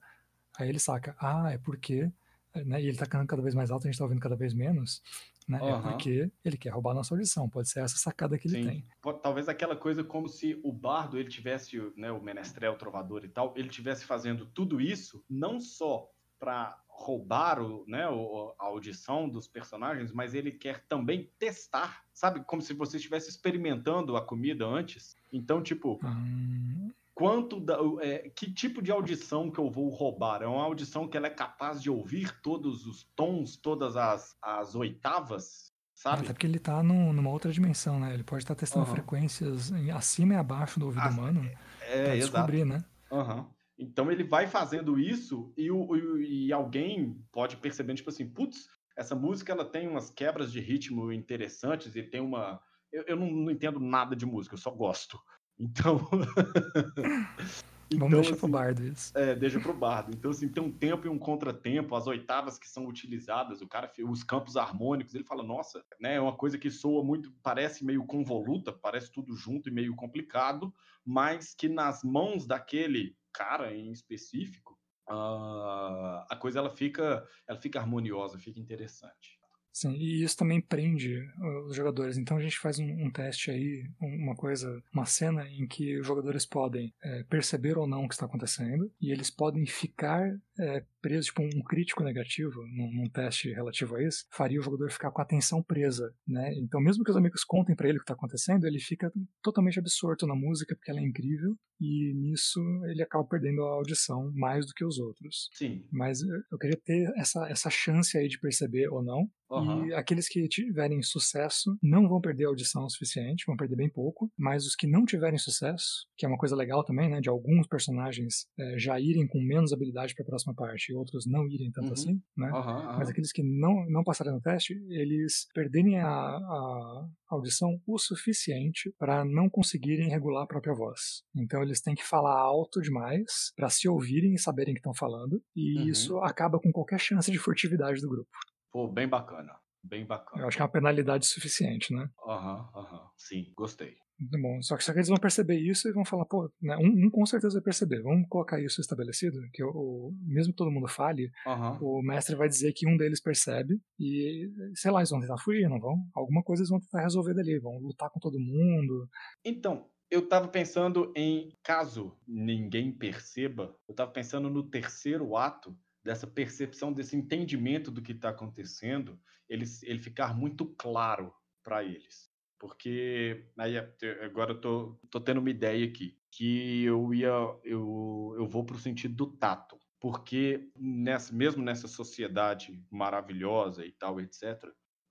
[0.57, 2.11] Aí ele saca, ah, é porque...
[2.53, 2.83] Né?
[2.83, 5.01] E ele tá cantando cada vez mais alto, a gente tá ouvindo cada vez menos.
[5.47, 5.59] Né?
[5.61, 5.77] Uhum.
[5.77, 7.49] É porque ele quer roubar nossa audição.
[7.49, 8.57] Pode ser essa sacada que Sim.
[8.57, 8.87] ele tem.
[9.21, 13.29] Talvez aquela coisa como se o bardo ele tivesse, né, o menestrel, o trovador e
[13.29, 19.47] tal, ele tivesse fazendo tudo isso não só para roubar o, né, a audição dos
[19.47, 22.43] personagens, mas ele quer também testar, sabe?
[22.45, 25.15] Como se você estivesse experimentando a comida antes.
[25.31, 26.91] Então, tipo, hum.
[27.13, 30.41] Quanto da, é, que tipo de audição que eu vou roubar?
[30.41, 34.75] É uma audição que ela é capaz de ouvir todos os tons, todas as, as
[34.75, 35.71] oitavas?
[35.95, 36.23] Sabe?
[36.23, 38.13] Até porque ele está numa outra dimensão, né?
[38.13, 38.93] Ele pode estar tá testando uhum.
[38.93, 41.49] frequências acima e abaixo do ouvido As, humano
[41.81, 42.73] é, para descobrir, exato.
[42.73, 42.85] né?
[43.11, 43.45] Uhum.
[43.77, 49.15] Então ele vai fazendo isso e, o, e alguém pode perceber, tipo assim, putz, essa
[49.15, 52.61] música ela tem umas quebras de ritmo interessantes e tem uma.
[52.91, 55.19] Eu, eu não, não, entendo nada de música, eu só gosto.
[55.59, 56.07] Então.
[57.91, 59.17] então Vamos deixar assim, pro bardo isso.
[59.17, 60.11] É, deixa pro bardo.
[60.15, 63.91] Então, assim, tem um tempo e um contratempo, as oitavas que são utilizadas, o cara,
[64.07, 68.05] os campos harmônicos, ele fala, nossa, né, é uma coisa que soa muito, parece meio
[68.05, 70.73] convoluta, parece tudo junto e meio complicado,
[71.05, 74.77] mas que nas mãos daquele cara em específico,
[75.09, 79.42] uh, a coisa ela fica, ela fica harmoniosa, fica interessante.
[79.73, 81.27] Sim, e isso também prende
[81.65, 82.15] os jogadores.
[82.15, 86.05] Então a gente faz um, um teste aí, uma coisa, uma cena em que os
[86.05, 90.85] jogadores podem é, perceber ou não o que está acontecendo e eles podem ficar é,
[91.03, 95.11] preso, tipo um crítico negativo num, num, teste relativo a isso, faria o jogador ficar
[95.11, 96.53] com a atenção presa, né?
[96.55, 99.11] Então mesmo que os amigos contem para ele o que está acontecendo, ele fica
[99.41, 104.31] totalmente absorto na música porque ela é incrível e nisso ele acaba perdendo a audição
[104.33, 105.49] mais do que os outros.
[105.53, 105.85] Sim.
[105.91, 109.29] Mas eu queria ter essa, essa chance aí de perceber ou não.
[109.49, 109.87] Uhum.
[109.87, 113.89] E aqueles que tiverem sucesso não vão perder a audição o suficiente, vão perder bem
[113.89, 114.31] pouco.
[114.37, 117.67] Mas os que não tiverem sucesso, que é uma coisa legal também, né, de alguns
[117.67, 121.87] personagens é, já irem com menos habilidade para a próxima parte outros não irem tanto
[121.87, 121.93] uhum.
[121.93, 122.51] assim, né?
[122.51, 127.97] Uhum, Mas aqueles que não, não passarem no teste, eles perderem a, a audição o
[127.97, 131.23] suficiente para não conseguirem regular a própria voz.
[131.35, 135.41] Então eles têm que falar alto demais para se ouvirem e saberem que estão falando,
[135.55, 135.87] e uhum.
[135.87, 138.29] isso acaba com qualquer chance de furtividade do grupo.
[138.71, 139.53] Pô, bem bacana.
[139.83, 140.43] Bem bacana.
[140.43, 142.07] Eu acho que é uma penalidade suficiente, né?
[142.25, 143.09] Aham, aham.
[143.17, 143.97] Sim, gostei.
[144.19, 144.61] Muito bom.
[144.61, 147.09] Só que, só que eles vão perceber isso e vão falar, pô, né, um, um,
[147.09, 148.01] com certeza vai perceber.
[148.01, 151.99] Vamos colocar isso estabelecido, que o, o mesmo que todo mundo fale, uhum.
[151.99, 155.67] o mestre vai dizer que um deles percebe e, sei lá, eles vão tentar fugir,
[155.67, 155.97] não vão?
[156.13, 159.09] Alguma coisa eles vão tentar resolver dali, vão lutar com todo mundo.
[159.43, 166.27] Então, eu tava pensando em, caso ninguém perceba, eu tava pensando no terceiro ato, dessa
[166.27, 172.32] percepção, desse entendimento do que está acontecendo, ele, ele ficar muito claro para eles
[172.63, 173.77] porque aí
[174.23, 177.27] agora eu tô, tô tendo uma ideia aqui que eu ia
[177.61, 179.77] eu, eu vou para o sentido do tato.
[179.99, 184.63] Porque nessa, mesmo nessa sociedade maravilhosa e tal etc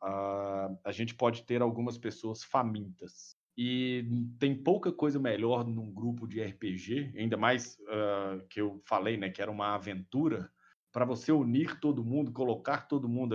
[0.03, 3.37] a, a gente pode ter algumas pessoas famintas.
[3.55, 4.03] E
[4.39, 9.29] tem pouca coisa melhor num grupo de RPG ainda mais uh, que eu falei né
[9.29, 10.51] que era uma aventura
[10.91, 13.35] para você unir todo mundo colocar todo mundo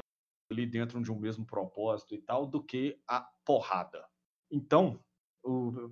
[0.57, 4.03] ali dentro de um mesmo propósito e tal, do que a porrada.
[4.51, 4.99] Então,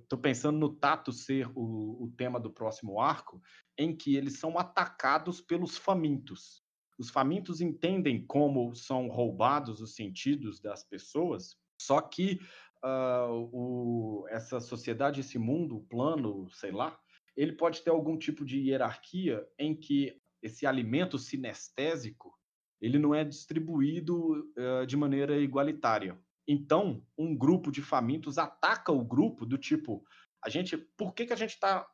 [0.02, 3.40] estou pensando no Tato ser o, o tema do próximo arco,
[3.78, 6.62] em que eles são atacados pelos famintos.
[6.98, 12.40] Os famintos entendem como são roubados os sentidos das pessoas, só que
[12.82, 16.98] uh, o, essa sociedade, esse mundo, o plano, sei lá,
[17.36, 22.35] ele pode ter algum tipo de hierarquia em que esse alimento sinestésico
[22.80, 26.18] ele não é distribuído uh, de maneira igualitária.
[26.46, 30.04] Então, um grupo de famintos ataca o grupo do tipo,
[30.44, 31.86] a gente, por que, que a gente está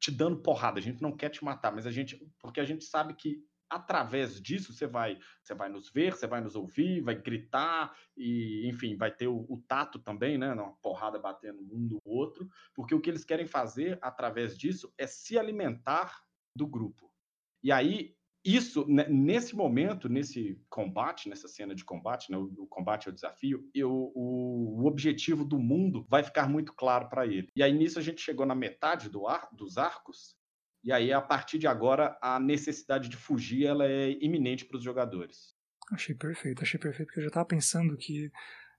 [0.00, 0.78] te dando porrada?
[0.78, 4.40] A gente não quer te matar, mas a gente, porque a gente sabe que através
[4.40, 8.96] disso você vai, você vai nos ver, você vai nos ouvir, vai gritar e, enfim,
[8.96, 10.52] vai ter o, o tato também, né?
[10.52, 15.06] Uma porrada batendo um no outro, porque o que eles querem fazer através disso é
[15.06, 16.20] se alimentar
[16.56, 17.12] do grupo.
[17.62, 23.08] E aí isso, né, nesse momento, nesse combate, nessa cena de combate, né, o, combate
[23.08, 27.48] ao desafio, eu, o, o, objetivo do mundo vai ficar muito claro para ele.
[27.54, 30.34] E aí nisso a gente chegou na metade do ar, dos arcos,
[30.82, 34.82] e aí a partir de agora a necessidade de fugir ela é iminente para os
[34.84, 35.54] jogadores.
[35.92, 38.30] Achei perfeito, achei perfeito, porque eu já estava pensando que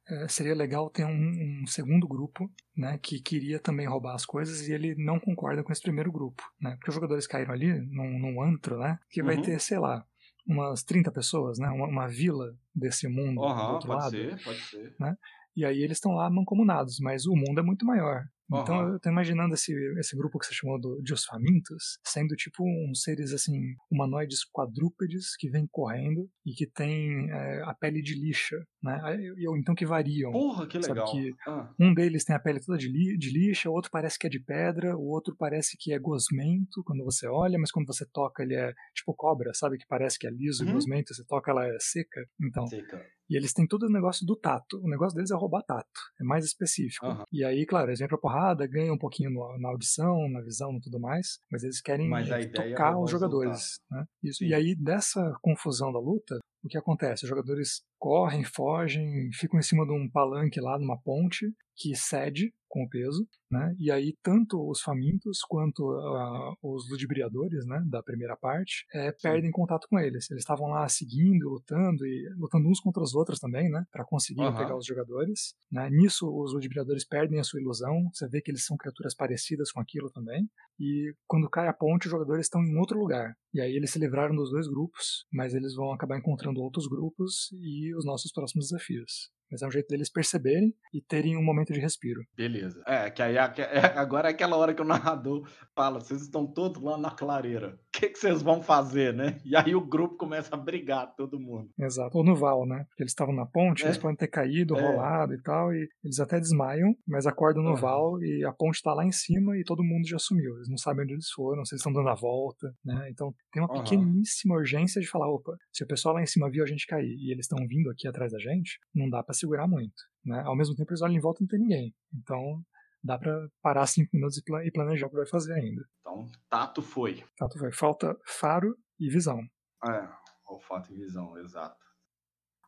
[0.08, 4.68] é, seria legal ter um, um, segundo grupo, né, que queria também roubar as coisas
[4.68, 8.20] e ele não concorda com esse primeiro grupo, né, porque os jogadores caíram ali num,
[8.20, 9.42] num antro, né, que vai uhum.
[9.42, 10.06] ter, sei lá,
[10.48, 14.44] umas 30 pessoas, né, uma, uma vila desse mundo uhum, do outro pode lado, ser,
[14.44, 14.96] pode ser.
[15.00, 15.16] né,
[15.56, 18.24] e aí eles estão lá mancomunados, mas o mundo é muito maior.
[18.60, 18.94] Então uhum.
[18.94, 22.64] eu tô imaginando esse, esse grupo que você chamou do, de os famintos sendo tipo
[22.64, 28.16] uns seres assim, humanoides quadrúpedes que vêm correndo e que tem é, a pele de
[28.16, 29.00] lixa, né?
[29.48, 30.32] Ou então que variam.
[30.32, 31.08] Porra, que legal.
[31.08, 31.74] Sabe que ah.
[31.80, 34.30] Um deles tem a pele toda de, li, de lixa, o outro parece que é
[34.30, 38.44] de pedra, o outro parece que é gosmento quando você olha, mas quando você toca
[38.44, 39.78] ele é tipo cobra, sabe?
[39.78, 40.72] Que parece que é liso uhum.
[40.72, 42.26] e gosmento, você toca ela é seca.
[42.42, 43.06] Então, seca.
[43.32, 44.78] E eles têm todo o negócio do tato.
[44.84, 45.88] O negócio deles é roubar tato.
[46.20, 47.08] É mais específico.
[47.08, 47.24] Uhum.
[47.32, 50.76] E aí, claro, eles vêm pra porrada, ganham um pouquinho no, na audição, na visão
[50.76, 51.40] e tudo mais.
[51.50, 53.80] Mas eles querem mas é, tocar os jogadores.
[53.90, 54.04] Né?
[54.22, 54.44] Isso.
[54.44, 57.24] E aí, dessa confusão da luta, o que acontece?
[57.24, 61.46] Os jogadores correm, fogem, ficam em cima de um palanque lá, numa ponte,
[61.76, 63.76] que cede com o peso, né?
[63.78, 69.52] E aí tanto os famintos quanto uh, os ludibriadores, né, da primeira parte, é, perdem
[69.52, 70.32] contato com eles.
[70.32, 74.42] Eles estavam lá seguindo, lutando e lutando uns contra os outros também, né, para conseguir
[74.42, 74.56] uhum.
[74.56, 75.54] pegar os jogadores.
[75.70, 75.90] Né?
[75.90, 78.10] Nisso os ludibriadores perdem a sua ilusão.
[78.14, 80.50] Você vê que eles são criaturas parecidas com aquilo também.
[80.80, 83.36] E quando cai a ponte, os jogadores estão em outro lugar.
[83.54, 87.50] E aí eles se livraram dos dois grupos, mas eles vão acabar encontrando outros grupos
[87.54, 89.30] e os nossos próximos desafios.
[89.52, 92.22] Mas é um jeito deles perceberem e terem um momento de respiro.
[92.36, 92.82] Beleza.
[92.88, 96.82] É, que aí é, agora é aquela hora que o narrador fala: vocês estão todos
[96.82, 97.78] lá na clareira.
[98.02, 99.40] O que, que vocês vão fazer, né?
[99.46, 101.70] E aí o grupo começa a brigar, todo mundo.
[101.78, 102.18] Exato.
[102.18, 102.86] Ou no val, né?
[102.88, 103.88] Porque eles estavam na ponte, é.
[103.88, 104.82] eles podem ter caído, é.
[104.82, 107.76] rolado e tal, e eles até desmaiam, mas acordam no uhum.
[107.76, 110.56] val e a ponte está lá em cima e todo mundo já sumiu.
[110.56, 113.10] Eles não sabem onde eles foram, se eles estão dando a volta, né?
[113.12, 113.84] Então tem uma uhum.
[113.84, 117.16] pequeníssima urgência de falar: opa, se o pessoal lá em cima viu a gente cair
[117.20, 119.94] e eles estão vindo aqui atrás da gente, não dá para segurar muito.
[120.26, 120.42] Né?
[120.46, 121.94] Ao mesmo tempo, eles olham em volta e não tem ninguém.
[122.14, 122.62] Então,
[123.04, 125.86] dá para parar cinco minutos e planejar o que vai fazer ainda.
[126.00, 127.24] Então, tato foi.
[127.38, 127.72] Tato foi.
[127.72, 129.40] Falta faro e visão.
[129.86, 130.08] É,
[130.48, 131.80] olfato e visão, exato.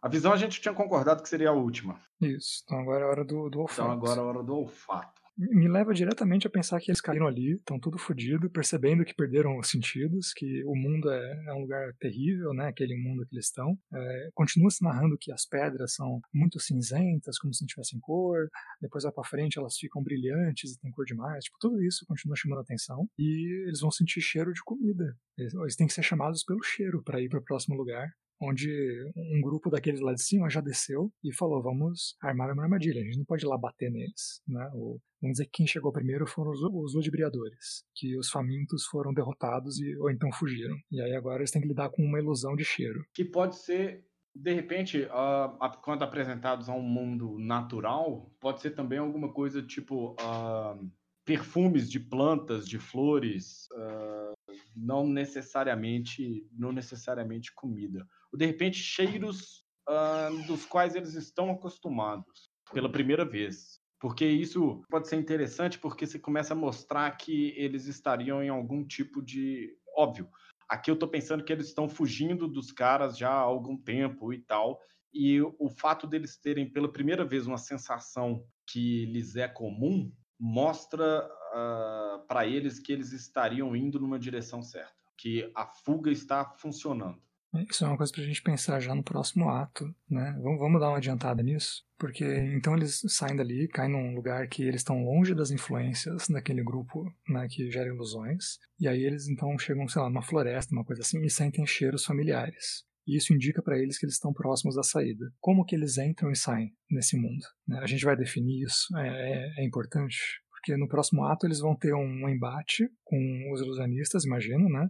[0.01, 1.99] A visão a gente tinha concordado que seria a última.
[2.19, 2.61] Isso.
[2.65, 3.81] Então agora é a hora do, do olfato.
[3.81, 7.27] Então agora é a hora do olfato me leva diretamente a pensar que eles caíram
[7.27, 11.61] ali, estão tudo fodido, percebendo que perderam os sentidos, que o mundo é, é um
[11.61, 12.67] lugar terrível, né?
[12.67, 13.77] Aquele mundo que eles estão.
[13.93, 18.47] É, continua se narrando que as pedras são muito cinzentas, como se não tivessem cor.
[18.81, 21.45] Depois vai para frente, elas ficam brilhantes e tem cor demais.
[21.45, 25.15] Tipo, tudo isso continua chamando atenção e eles vão sentir cheiro de comida.
[25.37, 28.13] Eles, eles têm que ser chamados pelo cheiro para ir para o próximo lugar
[28.49, 28.69] onde
[29.15, 33.05] um grupo daqueles lá de cima já desceu e falou: vamos armar uma armadilha, a
[33.05, 34.41] gente não pode ir lá bater neles.
[34.47, 34.69] Né?
[34.73, 39.13] O, vamos dizer que quem chegou primeiro foram os, os ludibriadores, que os famintos foram
[39.13, 40.75] derrotados e, ou então fugiram.
[40.91, 43.05] E aí agora eles têm que lidar com uma ilusão de cheiro.
[43.13, 48.97] Que pode ser de repente, uh, quando apresentados a um mundo natural, pode ser também
[48.97, 50.91] alguma coisa tipo uh,
[51.23, 54.33] perfumes de plantas, de flores, uh,
[54.75, 62.49] não necessariamente, não necessariamente comida ou de repente cheiros uh, dos quais eles estão acostumados
[62.73, 63.79] pela primeira vez.
[63.99, 68.85] Porque isso pode ser interessante porque você começa a mostrar que eles estariam em algum
[68.85, 69.77] tipo de.
[69.95, 70.27] Óbvio,
[70.67, 74.39] aqui eu estou pensando que eles estão fugindo dos caras já há algum tempo e
[74.39, 74.81] tal.
[75.13, 81.29] E o fato deles terem pela primeira vez uma sensação que lhes é comum mostra
[81.53, 87.21] uh, para eles que eles estariam indo numa direção certa, que a fuga está funcionando.
[87.69, 90.35] Isso é uma coisa para a gente pensar já no próximo ato, né?
[90.41, 92.25] Vamos, vamos dar uma adiantada nisso, porque
[92.55, 97.03] então eles saem dali, caem num lugar que eles estão longe das influências daquele grupo,
[97.29, 101.01] né, que gera ilusões, e aí eles então chegam, sei lá, numa floresta, uma coisa
[101.01, 102.83] assim, e sentem cheiros familiares.
[103.05, 105.25] E isso indica para eles que eles estão próximos da saída.
[105.39, 107.45] Como que eles entram e saem nesse mundo?
[107.67, 107.79] Né?
[107.79, 110.17] A gente vai definir isso, é, é, é importante,
[110.49, 114.87] porque no próximo ato eles vão ter um embate com os ilusionistas, imagino, né?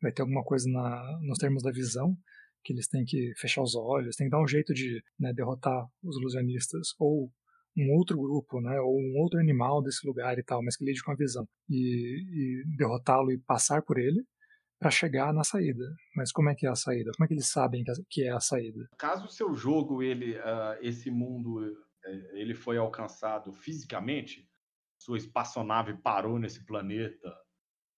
[0.00, 2.16] Vai ter alguma coisa na, nos termos da visão,
[2.64, 5.86] que eles têm que fechar os olhos, têm que dar um jeito de né, derrotar
[6.02, 7.30] os ilusionistas, ou
[7.76, 11.02] um outro grupo, né, ou um outro animal desse lugar e tal, mas que lide
[11.02, 14.24] com a visão, e, e derrotá-lo e passar por ele,
[14.78, 15.84] para chegar na saída.
[16.14, 17.10] Mas como é que é a saída?
[17.16, 18.88] Como é que eles sabem que é a saída?
[18.98, 21.62] Caso o seu jogo, ele, uh, esse mundo,
[22.04, 24.48] eh, ele foi alcançado fisicamente,
[24.98, 27.32] sua espaçonave parou nesse planeta,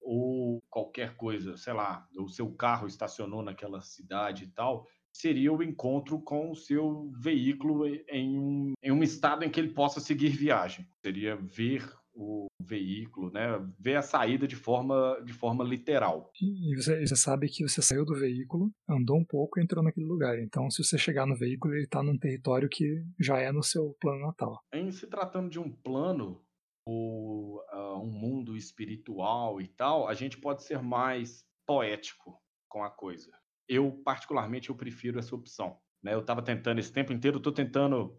[0.01, 5.63] ou qualquer coisa, sei lá, o seu carro estacionou naquela cidade e tal, seria o
[5.63, 10.31] encontro com o seu veículo em um, em um estado em que ele possa seguir
[10.31, 10.87] viagem.
[11.05, 11.85] Seria ver
[12.15, 13.47] o veículo, né?
[13.79, 16.31] Ver a saída de forma, de forma literal.
[16.41, 20.07] E você, você sabe que você saiu do veículo, andou um pouco e entrou naquele
[20.07, 20.39] lugar.
[20.41, 23.97] Então, se você chegar no veículo, ele está num território que já é no seu
[24.01, 24.59] plano natal.
[24.73, 26.43] Em se tratando de um plano,
[26.91, 32.89] ou uh, um mundo espiritual e tal, a gente pode ser mais poético com a
[32.91, 33.31] coisa.
[33.69, 35.79] Eu, particularmente, eu prefiro essa opção.
[36.03, 36.15] Né?
[36.15, 38.17] Eu estava tentando esse tempo inteiro, estou tentando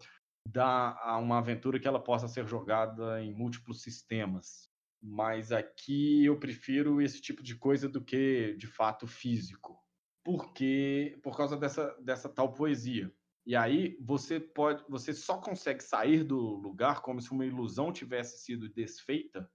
[0.48, 4.70] dar a uma aventura que ela possa ser jogada em múltiplos sistemas.
[5.02, 9.76] Mas aqui eu prefiro esse tipo de coisa do que, de fato, físico.
[10.24, 13.12] Porque, por causa dessa, dessa tal poesia.
[13.50, 18.44] E aí você pode, você só consegue sair do lugar como se uma ilusão tivesse
[18.44, 19.50] sido desfeita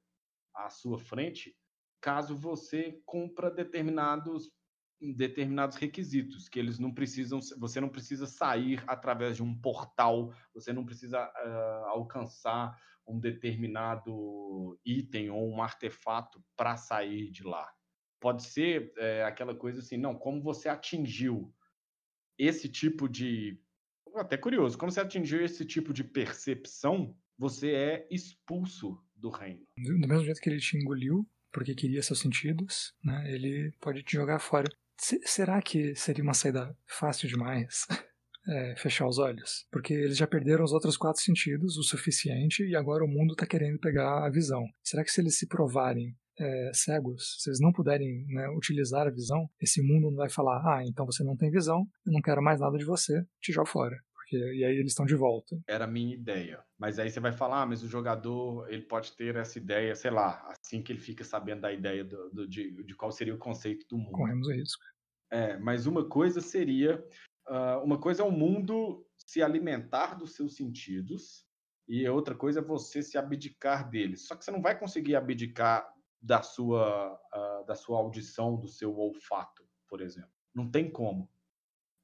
[0.53, 1.55] à sua frente,
[2.01, 4.51] caso você cumpra determinados
[4.99, 10.73] determinados requisitos que eles não precisam você não precisa sair através de um portal você
[10.73, 12.77] não precisa uh, alcançar
[13.07, 17.71] um determinado item ou um artefato para sair de lá.
[18.19, 21.55] Pode ser é, aquela coisa assim não como você atingiu
[22.37, 23.63] esse tipo de
[24.19, 29.61] até curioso, como você atingiu esse tipo de percepção, você é expulso do reino.
[29.77, 34.13] Do mesmo jeito que ele te engoliu, porque queria seus sentidos, né, ele pode te
[34.13, 34.67] jogar fora.
[34.99, 37.85] C será que seria uma saída fácil demais?
[38.47, 42.75] É, fechar os olhos, porque eles já perderam os outros quatro sentidos o suficiente e
[42.75, 44.63] agora o mundo está querendo pegar a visão.
[44.83, 49.11] Será que se eles se provarem é, cegos, se eles não puderem né, utilizar a
[49.11, 52.41] visão, esse mundo não vai falar: ah, então você não tem visão, eu não quero
[52.41, 53.97] mais nada de você, te jogo fora.
[54.25, 55.55] Porque, e aí eles estão de volta.
[55.67, 56.63] Era a minha ideia.
[56.79, 60.09] Mas aí você vai falar, ah, mas o jogador ele pode ter essa ideia, sei
[60.09, 63.39] lá, assim que ele fica sabendo da ideia do, do de, de, qual seria o
[63.39, 64.13] conceito do mundo.
[64.13, 64.83] Corremos o risco.
[65.31, 67.05] É, mas uma coisa seria.
[67.47, 71.45] Uh, uma coisa é o mundo se alimentar dos seus sentidos,
[71.87, 74.25] e outra coisa é você se abdicar deles.
[74.25, 75.87] Só que você não vai conseguir abdicar
[76.19, 80.31] da sua, uh, da sua audição, do seu olfato, por exemplo.
[80.53, 81.29] Não tem como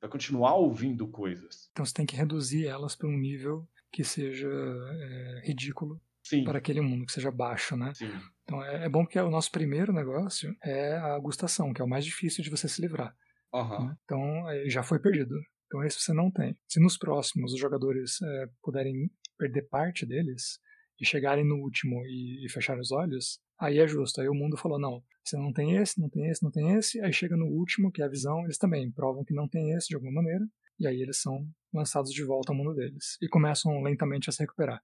[0.02, 1.70] vai continuar ouvindo coisas.
[1.72, 6.44] Então você tem que reduzir elas para um nível que seja é, ridículo Sim.
[6.44, 7.94] para aquele mundo, que seja baixo, né?
[7.94, 8.12] Sim.
[8.44, 11.90] Então é, é, bom porque o nosso primeiro negócio é a gustação, que é o
[11.90, 13.16] mais difícil de você se livrar.
[13.54, 13.88] Uhum.
[13.88, 13.98] Né?
[14.04, 15.36] Então é, já foi perdido.
[15.68, 16.58] Então esse você não tem.
[16.68, 20.60] Se nos próximos os jogadores é, puderem perder parte deles
[21.00, 24.20] e chegarem no último e, e fechar os olhos, aí é justo.
[24.20, 27.00] Aí o mundo falou: não, você não tem esse, não tem esse, não tem esse.
[27.02, 29.88] Aí chega no último, que é a visão, eles também provam que não tem esse
[29.88, 30.46] de alguma maneira.
[30.80, 33.18] E aí eles são lançados de volta ao mundo deles.
[33.22, 34.82] E começam lentamente a se recuperar.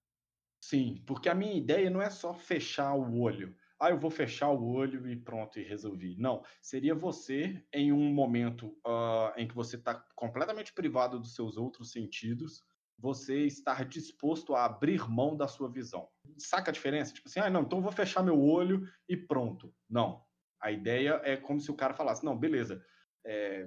[0.62, 3.56] Sim, porque a minha ideia não é só fechar o olho.
[3.80, 6.16] Ah, eu vou fechar o olho e pronto, e resolvi.
[6.18, 11.58] Não, seria você em um momento uh, em que você está completamente privado dos seus
[11.58, 12.64] outros sentidos,
[12.98, 16.10] você estar disposto a abrir mão da sua visão.
[16.38, 17.14] Saca a diferença?
[17.14, 19.74] Tipo assim, ah, não, então eu vou fechar meu olho e pronto.
[19.90, 20.26] Não.
[20.60, 22.84] A ideia é como se o cara falasse, não, beleza.
[23.26, 23.66] É,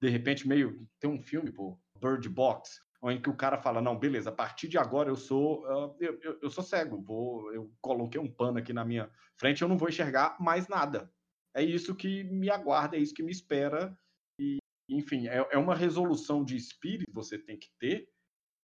[0.00, 0.86] de repente, meio.
[1.00, 4.68] Tem um filme, pô, Bird Box, em que o cara fala, não, beleza, a partir
[4.68, 5.64] de agora eu sou.
[5.64, 9.62] Uh, eu, eu, eu, sou cego, vou, eu coloquei um pano aqui na minha frente,
[9.62, 11.10] eu não vou enxergar mais nada.
[11.54, 13.96] É isso que me aguarda, é isso que me espera.
[14.38, 14.58] E,
[14.88, 18.08] enfim, é, é uma resolução de espírito que você tem que ter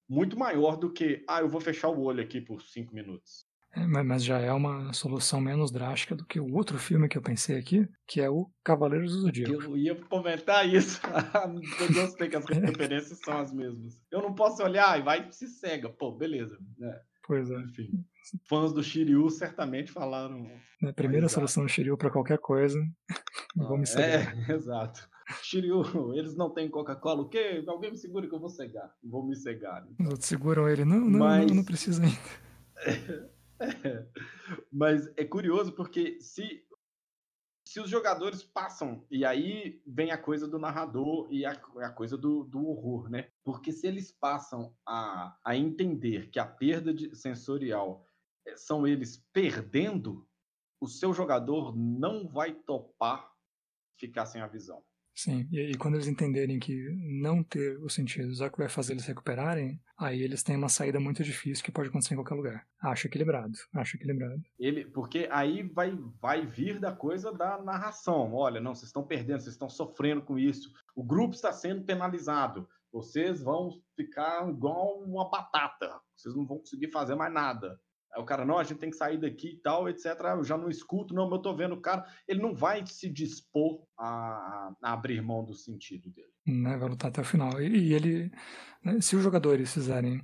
[0.09, 3.47] muito maior do que, ah, eu vou fechar o olho aqui por cinco minutos.
[3.77, 7.23] É, mas já é uma solução menos drástica do que o outro filme que eu
[7.23, 9.53] pensei aqui, que é o Cavaleiros do Zodíaco.
[9.53, 11.01] Eu ia comentar isso.
[11.81, 14.01] eu gostei que as referências são as mesmas.
[14.13, 15.89] Eu não posso olhar e vai se cega.
[15.89, 16.57] Pô, beleza.
[16.81, 17.01] É.
[17.27, 17.57] Pois é.
[17.57, 18.05] Enfim,
[18.49, 20.47] fãs do Shiryu certamente falaram.
[20.83, 22.79] É a primeira solução do Shiryu para qualquer coisa.
[23.57, 24.37] Ah, vou me cegar.
[24.51, 25.09] É, exato.
[25.43, 25.83] Shiryu,
[26.15, 27.65] eles não têm Coca-Cola, o quê?
[27.67, 28.95] Alguém me segura que eu vou cegar.
[29.03, 29.87] Vou me cegar.
[29.89, 30.07] Então.
[30.07, 30.85] Os outros seguram ele.
[30.85, 31.47] Não, não, Mas...
[31.47, 32.19] não, não precisa ainda.
[32.77, 33.35] É.
[34.71, 36.65] Mas é curioso porque se,
[37.67, 42.17] se os jogadores passam, e aí vem a coisa do narrador e a, a coisa
[42.17, 43.31] do, do horror, né?
[43.43, 48.07] Porque se eles passam a, a entender que a perda de, sensorial
[48.47, 50.27] eh, são eles perdendo,
[50.81, 53.33] o seu jogador não vai topar
[53.97, 54.85] ficar sem a visão.
[55.15, 56.91] Sim, e, e, quando eles entenderem que
[57.23, 60.69] não ter os sentidos é o que vai fazer eles recuperarem, aí eles têm uma
[60.69, 62.67] saída muito difícil que pode acontecer em qualquer lugar.
[62.83, 64.43] Acho equilibrado, acho equilibrado.
[64.59, 68.35] Ele, porque aí vai, vai vir da coisa da narração.
[68.35, 70.73] Olha, não, vocês estão perdendo, vocês estão sofrendo com isso.
[70.97, 72.69] O grupo está sendo penalizado.
[72.93, 76.01] Vocês vão ficar igual uma batata.
[76.17, 77.81] Vocês não vão conseguir fazer mais nada.
[78.17, 80.07] O cara, não, a gente tem que sair daqui e tal, etc.
[80.37, 82.05] Eu já não escuto, não, mas eu tô vendo o cara.
[82.29, 86.29] Ele não vai se dispor a, a abrir mão do sentido dele.
[86.47, 87.61] Né, vai lutar até o final.
[87.61, 88.31] E, e ele,
[88.83, 90.23] né, se os jogadores fizerem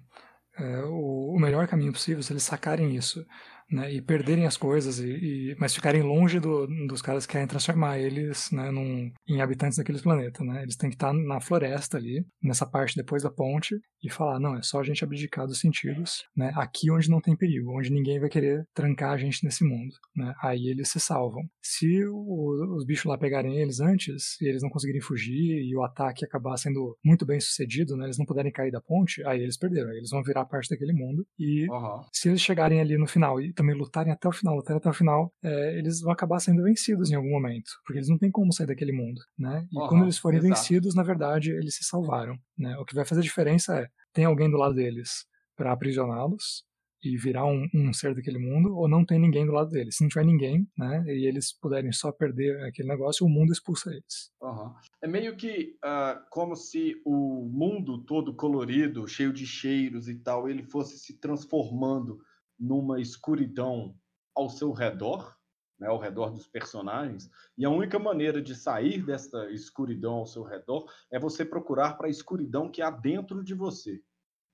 [0.57, 3.25] é, o, o, melhor caminho possível, se eles sacarem isso,
[3.71, 7.47] né, e perderem as coisas, e, e mas ficarem longe do, dos caras que querem
[7.47, 10.45] transformar eles né, num, em habitantes daqueles planetas.
[10.47, 10.63] Né?
[10.63, 14.57] Eles têm que estar na floresta ali, nessa parte depois da ponte, e falar: não,
[14.57, 18.19] é só a gente abdicar dos sentidos, né, aqui onde não tem perigo, onde ninguém
[18.19, 19.95] vai querer trancar a gente nesse mundo.
[20.17, 20.35] Né?
[20.43, 21.43] Aí eles se salvam.
[21.63, 25.85] Se o, os bichos lá pegarem eles antes, e eles não conseguirem fugir, e o
[25.85, 29.57] ataque acabar sendo muito bem sucedido, né, eles não puderem cair da ponte, aí eles
[29.57, 31.25] perderam, aí eles vão virar parte daquele mundo.
[31.39, 32.03] E uhum.
[32.13, 34.95] se eles chegarem ali no final e também lutarem até o final, lutarem até o
[34.95, 38.53] final, é, eles vão acabar sendo vencidos em algum momento, porque eles não têm como
[38.53, 39.67] sair daquele mundo, né?
[39.71, 40.55] E uhum, quando eles forem exato.
[40.55, 42.77] vencidos, na verdade, eles se salvaram, né?
[42.79, 46.65] O que vai fazer a diferença é, tem alguém do lado deles para aprisioná-los,
[47.03, 49.97] e virar um, um, ser daquele mundo, ou não tem ninguém do lado deles.
[49.97, 53.91] Se não tiver ninguém, né, e eles puderem só perder aquele negócio, o mundo expulsa
[53.91, 54.31] eles.
[54.43, 54.75] Uhum.
[55.03, 60.49] É meio que uh, como se o mundo todo colorido, cheio de cheiros e tal,
[60.49, 62.19] ele fosse se transformando
[62.61, 63.97] numa escuridão
[64.35, 65.35] ao seu redor,
[65.79, 70.43] né, ao redor dos personagens, e a única maneira de sair dessa escuridão ao seu
[70.43, 74.03] redor é você procurar para a escuridão que há dentro de você.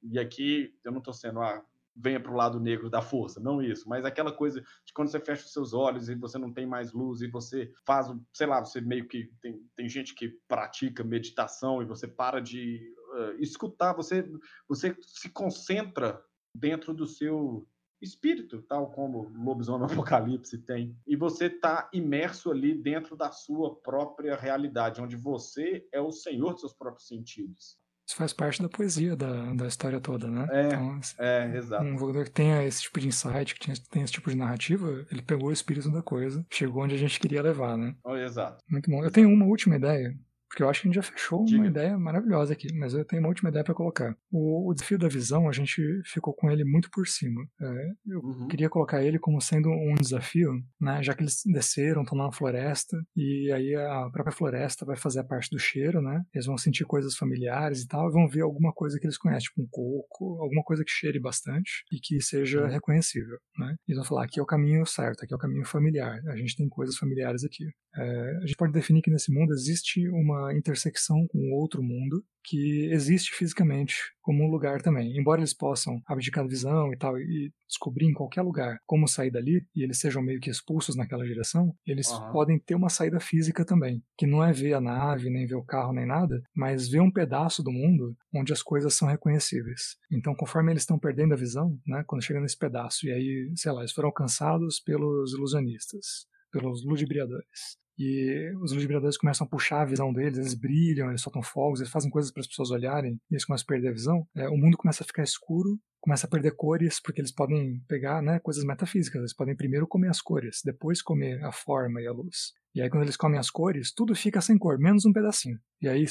[0.02, 1.64] E aqui eu não estou sendo a ah,
[1.96, 5.18] venha para o lado negro da força, não isso, mas aquela coisa de quando você
[5.18, 8.62] fecha os seus olhos e você não tem mais luz e você faz, sei lá,
[8.62, 13.94] você meio que tem, tem gente que pratica meditação e você para de uh, escutar,
[13.94, 14.30] você
[14.68, 16.22] você se concentra
[16.54, 17.66] dentro do seu
[18.01, 24.36] espírito, tal como Lobisomem Apocalipse tem, e você está imerso ali dentro da sua própria
[24.36, 27.78] realidade, onde você é o senhor dos seus próprios sentidos.
[28.09, 30.47] Isso faz parte da poesia da, da história toda, né?
[30.53, 31.84] É, então, assim, é, exato.
[31.84, 35.22] Um jogador que tenha esse tipo de insight, que tem esse tipo de narrativa, ele
[35.22, 37.97] pegou o espírito da coisa, chegou onde a gente queria levar, né?
[38.05, 38.62] Oh, exato.
[38.70, 39.03] Muito bom.
[39.03, 40.16] Eu tenho uma última ideia
[40.57, 41.59] porque eu acho que a gente já fechou Diga.
[41.59, 44.16] uma ideia maravilhosa aqui, mas eu tenho uma última ideia para colocar.
[44.32, 47.46] O, o, desafio da visão, a gente ficou com ele muito por cima.
[47.61, 48.48] É, eu uhum.
[48.48, 50.50] queria colocar ele como sendo um desafio,
[50.80, 55.20] né, já que eles desceram, estão na floresta, e aí a própria floresta vai fazer
[55.20, 56.24] a parte do cheiro, né?
[56.32, 59.50] Eles vão sentir coisas familiares e tal, e vão ver alguma coisa que eles conhecem,
[59.50, 62.70] tipo um coco, alguma coisa que cheire bastante e que seja uhum.
[62.70, 63.74] reconhecível, né?
[63.86, 66.36] E eles vão falar, aqui é o caminho certo, aqui é o caminho familiar, a
[66.36, 67.66] gente tem coisas familiares aqui.
[67.97, 72.88] É, a gente pode definir que nesse mundo existe uma intersecção com outro mundo que
[72.92, 75.16] existe fisicamente como um lugar também.
[75.18, 79.30] Embora eles possam abdicar da visão e tal e descobrir em qualquer lugar como sair
[79.30, 82.32] dali e eles sejam meio que expulsos naquela direção, eles uhum.
[82.32, 85.64] podem ter uma saída física também, que não é ver a nave, nem ver o
[85.64, 89.97] carro, nem nada, mas ver um pedaço do mundo onde as coisas são reconhecíveis.
[90.12, 93.72] Então, conforme eles estão perdendo a visão, né, quando chega nesse pedaço, e aí, sei
[93.72, 97.76] lá, eles foram alcançados pelos ilusionistas, pelos ludibriadores.
[97.99, 101.92] E os ludibriadores começam a puxar a visão deles, eles brilham, eles soltam fogos, eles
[101.92, 104.26] fazem coisas para as pessoas olharem e eles começam a perder a visão.
[104.34, 108.22] É, o mundo começa a ficar escuro, começa a perder cores, porque eles podem pegar
[108.22, 109.20] né, coisas metafísicas.
[109.20, 112.53] Eles podem primeiro comer as cores, depois comer a forma e a luz.
[112.74, 115.59] E aí, quando eles comem as cores, tudo fica sem cor, menos um pedacinho.
[115.80, 116.05] E aí,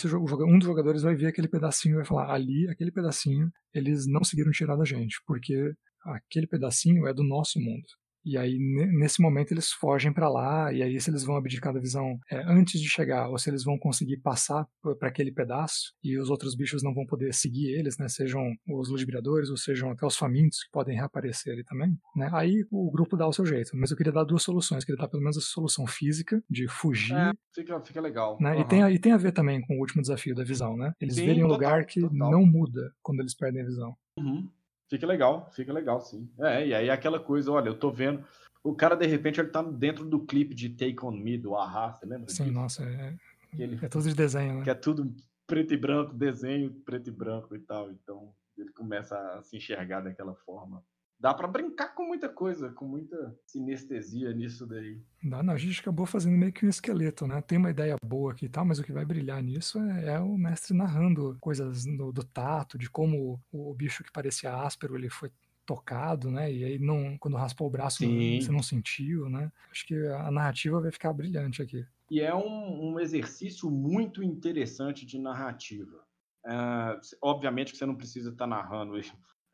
[0.48, 4.20] um dos jogadores vai ver aquele pedacinho e vai falar: ali, aquele pedacinho, eles não
[4.20, 5.74] conseguiram tirar da gente, porque
[6.04, 7.86] aquele pedacinho é do nosso mundo.
[8.26, 11.80] E aí, nesse momento, eles fogem para lá, e aí, se eles vão abdicar da
[11.80, 14.68] visão é, antes de chegar, ou se eles vão conseguir passar
[15.00, 18.08] para aquele pedaço, e os outros bichos não vão poder seguir eles, né?
[18.08, 22.30] Sejam os ludibriadores, ou sejam até os famintos, que podem reaparecer ali também, né?
[22.34, 23.72] Aí o grupo dá o seu jeito.
[23.76, 24.84] Mas eu queria dar duas soluções.
[24.84, 27.16] Eu queria dar pelo menos a solução física, de fugir.
[27.16, 28.38] É, fica, fica legal.
[28.40, 28.54] Né?
[28.54, 28.62] Uhum.
[28.62, 30.94] E, tem, e tem a ver também com o último desafio da visão, né?
[31.00, 32.32] Eles Sim, verem um total, lugar que total.
[32.32, 33.96] não muda quando eles perdem a visão.
[34.18, 34.50] Uhum.
[34.96, 36.30] Fica legal, fica legal, sim.
[36.40, 38.24] É, e aí aquela coisa, olha, eu tô vendo.
[38.64, 41.92] O cara, de repente, ele tá dentro do clipe de Take On Me, do Ahá,
[41.92, 42.30] você lembra?
[42.30, 43.14] Sim, nossa, é,
[43.60, 44.64] ele, é tudo de desenho, né?
[44.64, 45.14] Que é tudo
[45.46, 47.92] preto e branco, desenho preto e branco e tal.
[47.92, 50.82] Então, ele começa a se enxergar daquela forma
[51.20, 55.02] dá para brincar com muita coisa, com muita sinestesia nisso daí.
[55.24, 57.42] Dá, não, a gente acabou fazendo meio que um esqueleto, né?
[57.42, 60.20] Tem uma ideia boa aqui e tal, mas o que vai brilhar nisso é, é
[60.20, 64.96] o mestre narrando coisas do, do, tato, de como o, o bicho que parecia áspero
[64.96, 65.32] ele foi
[65.66, 66.52] tocado, né?
[66.52, 68.40] E aí não, quando raspou o braço Sim.
[68.40, 69.52] você não sentiu, né?
[69.72, 71.86] Acho que a narrativa vai ficar brilhante aqui.
[72.10, 76.06] e é um, um exercício muito interessante de narrativa.
[76.46, 78.96] Uh, obviamente que você não precisa estar narrando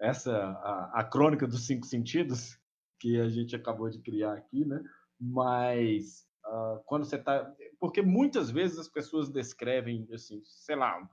[0.01, 2.59] essa a, a, crônica dos cinco sentidos
[2.99, 4.83] que a gente acabou de criar aqui, né?
[5.19, 11.07] Mas uh, quando você está, porque muitas vezes as pessoas descrevem assim, sei lá,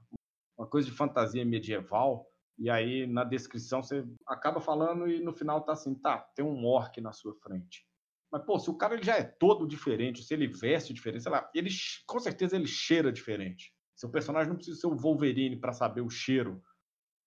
[0.57, 2.27] uma coisa de fantasia medieval
[2.59, 6.65] e aí na descrição você acaba falando e no final tá assim, tá, tem um
[6.65, 7.87] orc na sua frente.
[8.31, 11.33] Mas, pô, se o cara ele já é todo diferente, se ele veste diferente, sei
[11.33, 11.71] lá, ele,
[12.07, 13.73] com certeza ele cheira diferente.
[13.95, 16.63] Seu personagem não precisa ser o Wolverine para saber o cheiro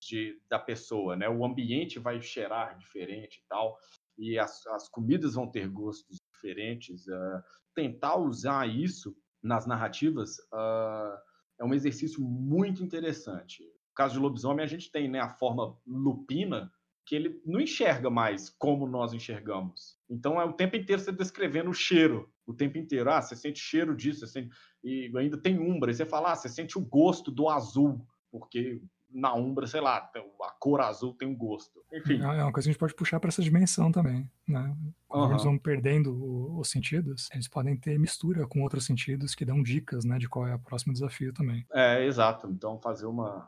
[0.01, 1.29] de, da pessoa, né?
[1.29, 3.77] O ambiente vai cheirar diferente e tal,
[4.17, 7.07] e as, as comidas vão ter gostos diferentes.
[7.07, 7.43] Uh,
[7.73, 11.17] tentar usar isso nas narrativas uh,
[11.59, 13.63] é um exercício muito interessante.
[13.63, 16.71] No caso de lobisomem, a gente tem né, a forma lupina,
[17.05, 19.97] que ele não enxerga mais como nós enxergamos.
[20.09, 23.11] Então é o tempo inteiro você descrevendo o cheiro, o tempo inteiro.
[23.11, 24.55] Ah, você sente cheiro disso, você sente...
[24.83, 25.91] e ainda tem umbra.
[25.91, 28.81] E você fala, ah, você sente o gosto do azul, porque
[29.13, 31.83] na umbra, sei lá, a cor azul tem um gosto.
[31.91, 32.21] Enfim.
[32.21, 34.75] É, é uma coisa que a gente pode puxar para essa dimensão também, né?
[35.07, 35.31] Quando uhum.
[35.31, 40.05] eles vão perdendo os sentidos, eles podem ter mistura com outros sentidos que dão dicas,
[40.05, 41.65] né, de qual é o próximo desafio também.
[41.73, 42.47] É, exato.
[42.47, 43.47] Então fazer uma,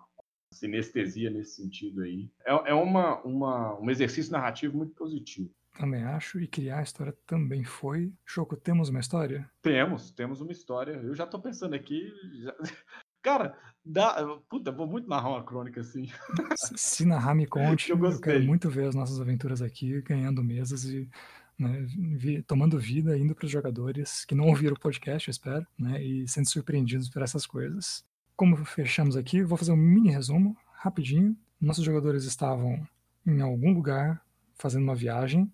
[0.53, 2.29] sinestesia nesse sentido aí.
[2.45, 5.49] É, é uma, uma, um exercício narrativo muito positivo.
[5.77, 8.13] Também acho, e criar a história também foi.
[8.23, 9.49] Choco, temos uma história?
[9.61, 10.93] Temos, temos uma história.
[10.93, 12.13] Eu já tô pensando aqui.
[12.43, 12.55] Já...
[13.23, 14.23] Cara, dá.
[14.49, 16.09] Puta, vou muito narrar uma crônica assim.
[16.75, 17.89] Se narrar, me conte.
[17.91, 21.09] eu, eu quero muito ver as nossas aventuras aqui, ganhando mesas e
[21.57, 21.87] né,
[22.47, 26.27] tomando vida, indo para os jogadores que não ouviram o podcast, eu espero, né, e
[26.27, 28.05] sendo surpreendidos por essas coisas.
[28.35, 31.37] Como fechamos aqui, vou fazer um mini resumo, rapidinho.
[31.61, 32.85] Nossos jogadores estavam
[33.25, 34.21] em algum lugar
[34.55, 35.51] fazendo uma viagem.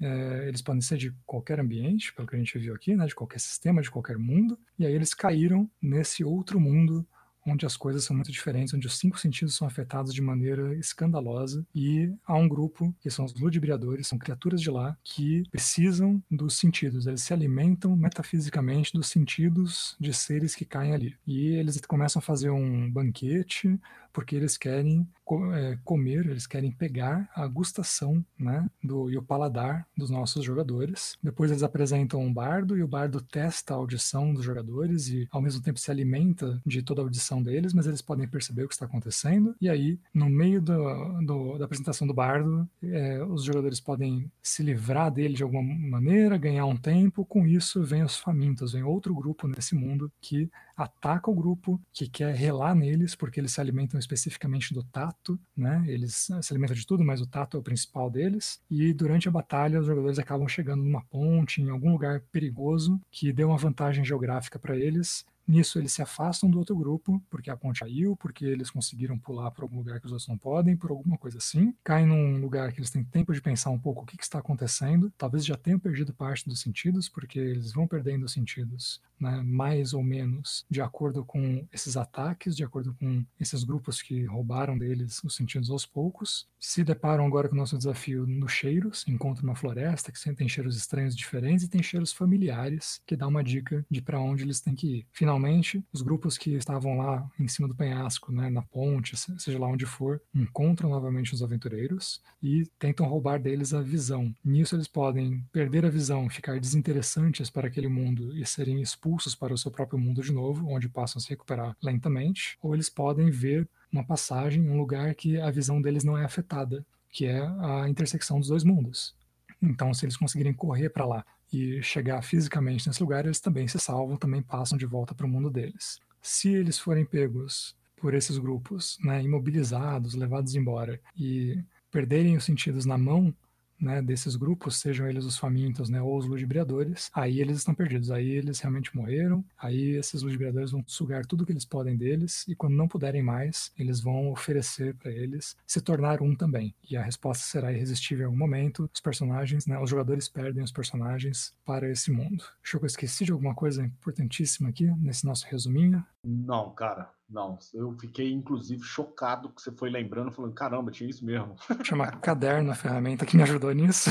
[0.00, 3.14] É, eles podem ser de qualquer ambiente, pelo que a gente viu aqui, né, de
[3.14, 4.58] qualquer sistema, de qualquer mundo.
[4.78, 7.06] E aí eles caíram nesse outro mundo
[7.46, 11.64] onde as coisas são muito diferentes, onde os cinco sentidos são afetados de maneira escandalosa
[11.74, 16.58] e há um grupo que são os ludibriadores, são criaturas de lá que precisam dos
[16.58, 21.16] sentidos, eles se alimentam metafisicamente dos sentidos de seres que caem ali.
[21.26, 23.78] E eles começam a fazer um banquete
[24.16, 25.06] porque eles querem
[25.52, 31.18] é, comer, eles querem pegar a gustação né, do, e o paladar dos nossos jogadores.
[31.22, 35.42] Depois eles apresentam um bardo e o bardo testa a audição dos jogadores e ao
[35.42, 38.72] mesmo tempo se alimenta de toda a audição deles, mas eles podem perceber o que
[38.72, 39.54] está acontecendo.
[39.60, 44.62] E aí, no meio do, do, da apresentação do bardo, é, os jogadores podem se
[44.62, 47.22] livrar dele de alguma maneira, ganhar um tempo.
[47.22, 52.08] Com isso, vem os famintos, vem outro grupo nesse mundo que ataca o grupo, que
[52.08, 55.82] quer relar neles, porque eles se alimentam especificamente do tato, né?
[55.86, 58.60] Eles se alimentam de tudo, mas o tato é o principal deles.
[58.70, 63.32] E durante a batalha, os jogadores acabam chegando numa ponte, em algum lugar perigoso, que
[63.32, 67.56] deu uma vantagem geográfica para eles Nisso eles se afastam do outro grupo, porque a
[67.56, 70.90] ponte caiu, porque eles conseguiram pular para algum lugar que os outros não podem, por
[70.90, 71.74] alguma coisa assim.
[71.84, 74.38] Caem num lugar que eles têm tempo de pensar um pouco o que, que está
[74.38, 75.12] acontecendo.
[75.16, 79.94] Talvez já tenham perdido parte dos sentidos, porque eles vão perdendo os sentidos, né, mais
[79.94, 85.22] ou menos, de acordo com esses ataques, de acordo com esses grupos que roubaram deles
[85.22, 86.48] os sentidos aos poucos.
[86.58, 90.76] Se deparam agora com o nosso desafio nos cheiros, encontram uma floresta que tem cheiros
[90.76, 94.74] estranhos diferentes e tem cheiros familiares, que dá uma dica de para onde eles têm
[94.74, 95.06] que ir.
[95.12, 99.58] Finalmente, finalmente, os grupos que estavam lá em cima do penhasco, né, na ponte, seja
[99.58, 104.34] lá onde for, encontram novamente os aventureiros e tentam roubar deles a visão.
[104.42, 109.52] Nisso eles podem perder a visão, ficar desinteressantes para aquele mundo e serem expulsos para
[109.52, 113.30] o seu próprio mundo de novo, onde passam a se recuperar lentamente, ou eles podem
[113.30, 117.88] ver uma passagem, um lugar que a visão deles não é afetada, que é a
[117.88, 119.14] intersecção dos dois mundos.
[119.62, 123.78] Então, se eles conseguirem correr para lá e chegar fisicamente nesse lugar, eles também se
[123.78, 126.00] salvam, também passam de volta para o mundo deles.
[126.20, 132.84] Se eles forem pegos por esses grupos, né, imobilizados, levados embora e perderem os sentidos
[132.84, 133.34] na mão,
[133.80, 138.10] né, desses grupos, sejam eles os famintos né, ou os ludibriadores, aí eles estão perdidos,
[138.10, 142.54] aí eles realmente morreram, aí esses ludibriadores vão sugar tudo que eles podem deles e
[142.54, 146.74] quando não puderem mais, eles vão oferecer para eles se tornar um também.
[146.88, 148.88] E a resposta será irresistível em algum momento.
[148.92, 152.44] Os personagens, né, os jogadores perdem os personagens para esse mundo.
[152.62, 156.04] Acho que eu esqueci de alguma coisa importantíssima aqui nesse nosso resuminho.
[156.24, 157.58] Não, cara, não.
[157.74, 161.56] Eu fiquei, inclusive, chocado que você foi lembrando, falando, caramba, tinha isso mesmo.
[161.82, 164.10] Chama Caderno, a ferramenta que me ajudou nisso.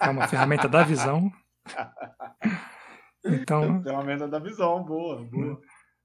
[0.00, 1.30] É uma ferramenta da visão.
[3.24, 3.82] Então.
[3.82, 5.60] Ferramenta da visão, boa, boa.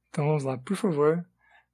[0.09, 1.25] Então vamos lá, por favor,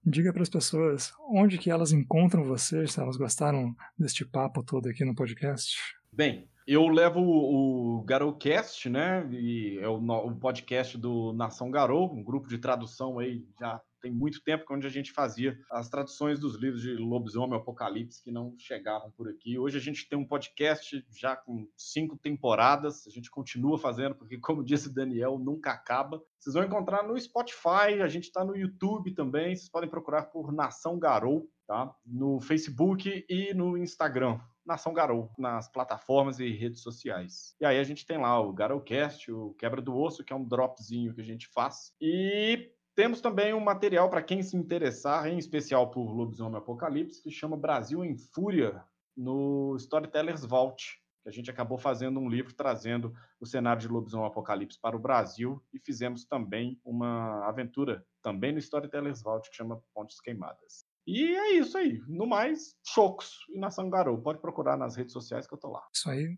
[0.03, 4.89] diga para as pessoas onde que elas encontram você, se elas gostaram deste papo todo
[4.89, 5.77] aqui no podcast.
[6.11, 9.27] Bem, eu levo o Garocast, né?
[9.31, 14.11] E é o, o, podcast do Nação Garou, um grupo de tradução aí já tem
[14.11, 18.55] muito tempo onde a gente fazia as traduções dos livros de Lobisomem Apocalipse que não
[18.57, 19.57] chegavam por aqui.
[19.57, 24.37] Hoje a gente tem um podcast já com cinco temporadas, a gente continua fazendo, porque,
[24.37, 26.21] como disse o Daniel, nunca acaba.
[26.39, 30.51] Vocês vão encontrar no Spotify, a gente está no YouTube também, vocês podem procurar por
[30.51, 31.93] Nação Garou, tá?
[32.05, 34.39] No Facebook e no Instagram.
[34.65, 37.55] Nação Garou, nas plataformas e redes sociais.
[37.59, 40.45] E aí a gente tem lá o Garocast, o Quebra do Osso, que é um
[40.45, 41.93] dropzinho que a gente faz.
[41.99, 47.31] E temos também um material para quem se interessar, em especial por Lobisomem Apocalipse, que
[47.31, 48.83] chama Brasil em Fúria,
[49.15, 54.27] no Storytellers Vault, que a gente acabou fazendo um livro trazendo o cenário de Lobisomem
[54.27, 59.81] Apocalipse para o Brasil e fizemos também uma aventura também no Storytellers Vault que chama
[59.93, 60.85] Pontes Queimadas.
[61.05, 61.99] E é isso aí.
[62.07, 64.21] No mais, Chocos e Nação Garou.
[64.21, 65.81] Pode procurar nas redes sociais que eu tô lá.
[65.93, 66.37] Isso aí.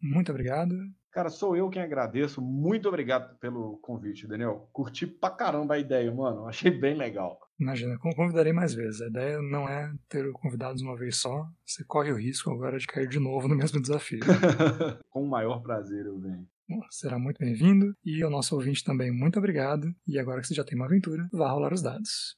[0.00, 0.74] Muito obrigado.
[1.16, 2.42] Cara, sou eu quem agradeço.
[2.42, 4.68] Muito obrigado pelo convite, Daniel.
[4.70, 6.44] Curti pra caramba a ideia, mano.
[6.46, 7.40] Achei bem legal.
[7.58, 9.00] Imagina, convidarei mais vezes.
[9.00, 11.48] A ideia não é ter convidados uma vez só.
[11.64, 14.20] Você corre o risco agora de cair de novo no mesmo desafio.
[15.08, 16.46] Com o maior prazer eu venho.
[16.68, 17.96] Bom, será muito bem-vindo.
[18.04, 19.90] E ao nosso ouvinte também, muito obrigado.
[20.06, 22.36] E agora que você já tem uma aventura, vá rolar os dados.